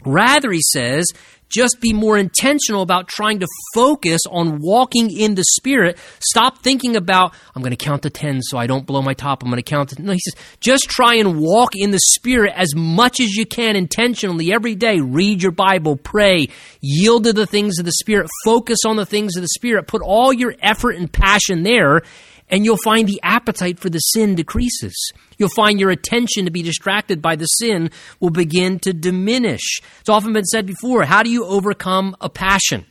[0.05, 1.07] Rather, he says,
[1.49, 5.97] just be more intentional about trying to focus on walking in the Spirit.
[6.19, 9.43] Stop thinking about, I'm going to count to 10 so I don't blow my top.
[9.43, 10.03] I'm going to count to.
[10.03, 13.77] No, he says, just try and walk in the Spirit as much as you can
[13.77, 14.99] intentionally every day.
[14.99, 16.49] Read your Bible, pray,
[16.81, 20.03] yield to the things of the Spirit, focus on the things of the Spirit, put
[20.03, 22.03] all your effort and passion there,
[22.49, 25.13] and you'll find the appetite for the sin decreases.
[25.39, 27.91] You'll find your attention to be distracted by the sin
[28.21, 29.81] will begin to diminish.
[30.01, 32.87] It's often been said before how do you overcome a passion?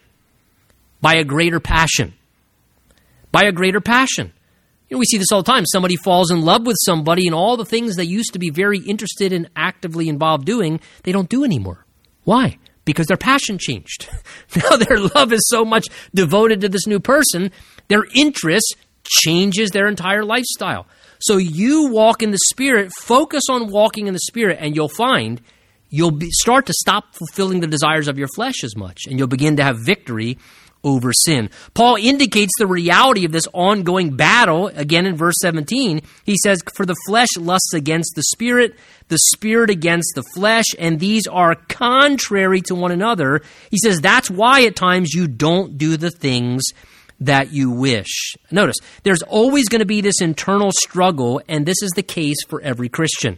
[1.02, 2.14] By a greater passion.
[3.32, 4.34] By a greater passion.
[4.90, 5.66] You know, we see this all the time.
[5.66, 8.80] Somebody falls in love with somebody, and all the things they used to be very
[8.80, 11.86] interested in, actively involved doing, they don't do anymore.
[12.24, 12.60] Why?
[12.86, 14.08] Because their passion changed.
[14.56, 17.52] now their love is so much devoted to this new person,
[17.88, 18.76] their interest
[19.06, 20.88] changes their entire lifestyle.
[21.20, 25.42] So you walk in the Spirit, focus on walking in the Spirit, and you'll find
[25.90, 29.28] you'll be, start to stop fulfilling the desires of your flesh as much, and you'll
[29.28, 30.38] begin to have victory
[30.84, 31.50] over sin.
[31.74, 36.02] Paul indicates the reality of this ongoing battle again in verse 17.
[36.24, 38.76] He says, For the flesh lusts against the spirit,
[39.08, 43.42] the spirit against the flesh, and these are contrary to one another.
[43.72, 46.64] He says, That's why at times you don't do the things
[47.20, 48.36] that you wish.
[48.52, 52.62] Notice, there's always going to be this internal struggle, and this is the case for
[52.62, 53.38] every Christian.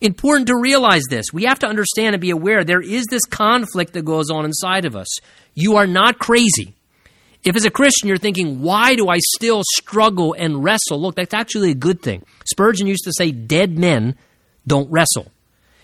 [0.00, 1.26] Important to realize this.
[1.32, 4.86] We have to understand and be aware there is this conflict that goes on inside
[4.86, 5.08] of us.
[5.54, 6.74] You are not crazy.
[7.44, 11.00] If as a Christian you're thinking, why do I still struggle and wrestle?
[11.00, 12.24] Look, that's actually a good thing.
[12.44, 14.16] Spurgeon used to say, dead men
[14.66, 15.30] don't wrestle.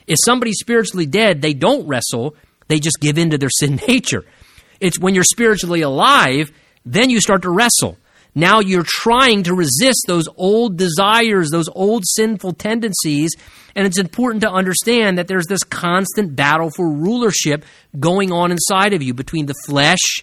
[0.06, 2.36] If somebody's spiritually dead, they don't wrestle,
[2.68, 4.24] they just give in to their sin nature.
[4.80, 6.52] It's when you're spiritually alive,
[6.86, 7.98] then you start to wrestle.
[8.34, 13.32] Now you're trying to resist those old desires, those old sinful tendencies.
[13.74, 17.64] And it's important to understand that there's this constant battle for rulership
[17.98, 20.22] going on inside of you between the flesh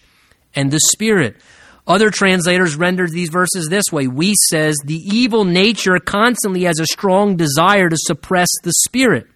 [0.56, 1.38] and the spirit.
[1.86, 4.06] Other translators rendered these verses this way.
[4.06, 9.28] Wuest says, the evil nature constantly has a strong desire to suppress the spirit.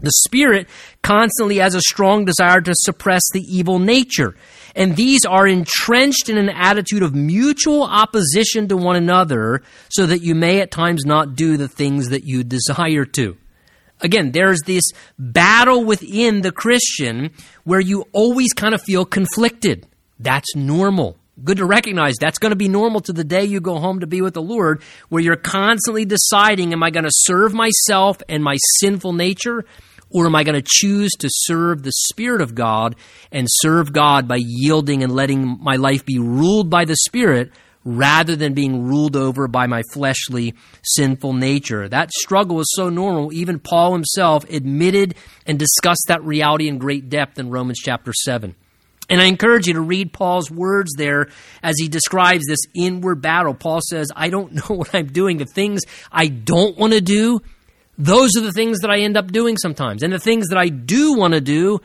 [0.00, 0.66] The spirit
[1.02, 4.34] constantly has a strong desire to suppress the evil nature.
[4.74, 10.22] And these are entrenched in an attitude of mutual opposition to one another so that
[10.22, 13.36] you may at times not do the things that you desire to.
[14.00, 14.84] Again, there's this
[15.18, 17.30] battle within the Christian
[17.62, 19.86] where you always kind of feel conflicted.
[20.18, 21.16] That's normal.
[21.42, 24.06] Good to recognize that's going to be normal to the day you go home to
[24.06, 28.42] be with the Lord, where you're constantly deciding, am I going to serve myself and
[28.42, 29.64] my sinful nature?
[30.14, 32.94] Or am I going to choose to serve the Spirit of God
[33.32, 37.50] and serve God by yielding and letting my life be ruled by the Spirit
[37.84, 40.54] rather than being ruled over by my fleshly,
[40.84, 41.88] sinful nature?
[41.88, 43.32] That struggle is so normal.
[43.32, 48.54] Even Paul himself admitted and discussed that reality in great depth in Romans chapter 7.
[49.10, 51.28] And I encourage you to read Paul's words there
[51.60, 53.52] as he describes this inward battle.
[53.52, 55.38] Paul says, I don't know what I'm doing.
[55.38, 57.40] The things I don't want to do,
[57.98, 60.02] those are the things that I end up doing sometimes.
[60.02, 61.80] And the things that I do want to do,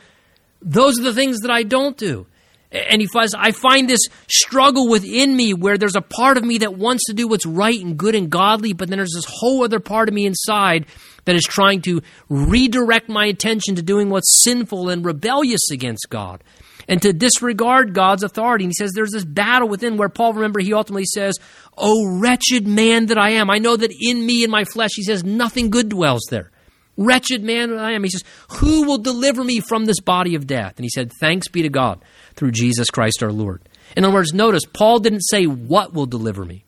[0.60, 2.26] those are the things that I don't do.
[2.72, 6.74] And he I find this struggle within me where there's a part of me that
[6.74, 9.80] wants to do what's right and good and godly, but then there's this whole other
[9.80, 10.86] part of me inside
[11.24, 16.44] that is trying to redirect my attention to doing what's sinful and rebellious against God
[16.90, 18.64] and to disregard God's authority.
[18.64, 21.38] And he says there's this battle within where Paul, remember, he ultimately says,
[21.78, 23.48] Oh, wretched man that I am.
[23.48, 26.50] I know that in me, in my flesh, he says, nothing good dwells there.
[26.96, 28.02] Wretched man that I am.
[28.02, 28.24] He says,
[28.58, 30.74] Who will deliver me from this body of death?
[30.76, 33.62] And he said, Thanks be to God through Jesus Christ our Lord.
[33.96, 36.64] In other words, notice, Paul didn't say what will deliver me.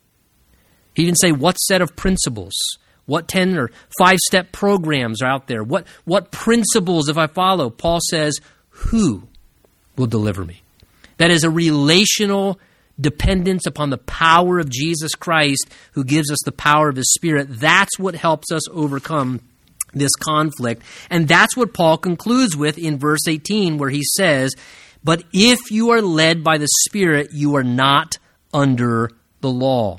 [0.95, 2.55] He didn't say what set of principles,
[3.07, 7.71] what 10 or 5 step programs are out there, what, what principles, if I follow.
[7.71, 8.39] Paul says,
[8.71, 9.29] Who
[9.97, 10.63] will deliver me.
[11.19, 12.59] That is a relational
[13.01, 17.49] dependence upon the power of Jesus Christ who gives us the power of his Spirit.
[17.51, 19.41] That's what helps us overcome
[19.93, 20.83] this conflict.
[21.11, 24.55] And that's what Paul concludes with in verse 18, where he says,
[25.05, 28.19] But if you are led by the Spirit, you are not
[28.53, 29.99] under the law.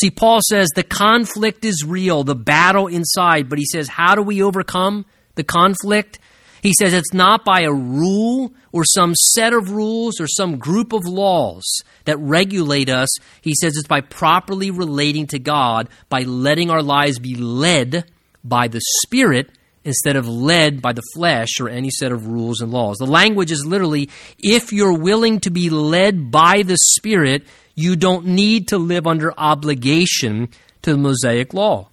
[0.00, 4.22] See, Paul says the conflict is real, the battle inside, but he says, How do
[4.22, 6.18] we overcome the conflict?
[6.64, 10.94] He says it's not by a rule or some set of rules or some group
[10.94, 11.62] of laws
[12.06, 13.14] that regulate us.
[13.42, 18.10] He says it's by properly relating to God, by letting our lives be led
[18.42, 19.50] by the Spirit
[19.84, 22.96] instead of led by the flesh or any set of rules and laws.
[22.96, 24.08] The language is literally
[24.38, 27.44] if you're willing to be led by the Spirit,
[27.74, 30.48] you don't need to live under obligation
[30.80, 31.90] to the Mosaic law.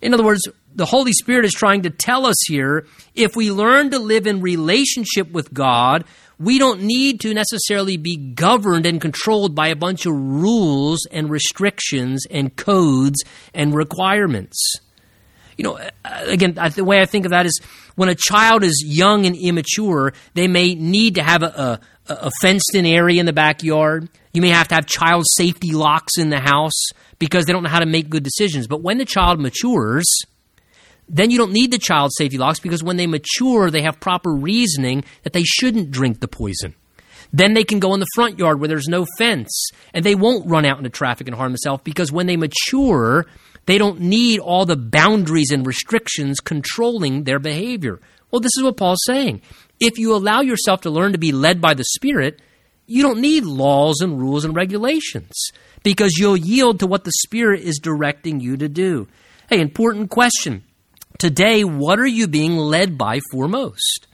[0.00, 0.46] In other words,
[0.76, 4.40] the Holy Spirit is trying to tell us here if we learn to live in
[4.40, 6.04] relationship with God,
[6.38, 11.30] we don't need to necessarily be governed and controlled by a bunch of rules and
[11.30, 13.24] restrictions and codes
[13.54, 14.74] and requirements.
[15.56, 17.58] You know, uh, again, the way I think of that is
[17.94, 22.30] when a child is young and immature, they may need to have a, a, a
[22.42, 24.10] fenced in area in the backyard.
[24.34, 27.70] You may have to have child safety locks in the house because they don't know
[27.70, 28.66] how to make good decisions.
[28.66, 30.04] But when the child matures,
[31.08, 34.32] then you don't need the child safety locks because when they mature, they have proper
[34.32, 36.74] reasoning that they shouldn't drink the poison.
[37.32, 40.48] Then they can go in the front yard where there's no fence and they won't
[40.48, 43.26] run out into traffic and harm themselves because when they mature,
[43.66, 48.00] they don't need all the boundaries and restrictions controlling their behavior.
[48.30, 49.42] Well, this is what Paul's saying.
[49.80, 52.40] If you allow yourself to learn to be led by the Spirit,
[52.86, 55.32] you don't need laws and rules and regulations
[55.82, 59.08] because you'll yield to what the Spirit is directing you to do.
[59.48, 60.64] Hey, important question.
[61.18, 64.06] Today, what are you being led by foremost?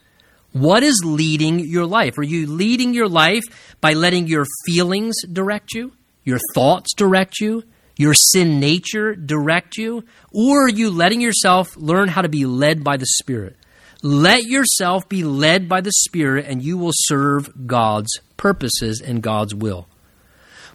[0.53, 2.17] What is leading your life?
[2.17, 3.43] Are you leading your life
[3.81, 5.93] by letting your feelings direct you,
[6.23, 7.63] your thoughts direct you,
[7.97, 10.05] your sin nature direct you?
[10.31, 13.57] Or are you letting yourself learn how to be led by the Spirit?
[14.01, 19.55] Let yourself be led by the Spirit, and you will serve God's purposes and God's
[19.55, 19.87] will.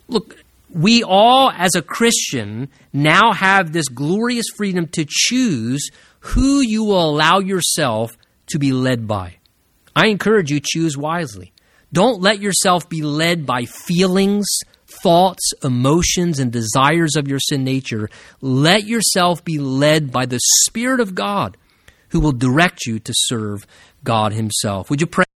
[0.08, 0.36] Look,
[0.70, 7.08] we all, as a Christian, now have this glorious freedom to choose who you will
[7.10, 8.16] allow yourself
[8.48, 9.36] to be led by.
[9.94, 11.52] I encourage you, choose wisely.
[11.92, 14.46] Don't let yourself be led by feelings,
[15.02, 18.08] thoughts, emotions, and desires of your sin nature.
[18.40, 21.56] Let yourself be led by the Spirit of God
[22.10, 23.66] who will direct you to serve
[24.04, 24.90] God Himself.
[24.90, 25.24] Would you pray?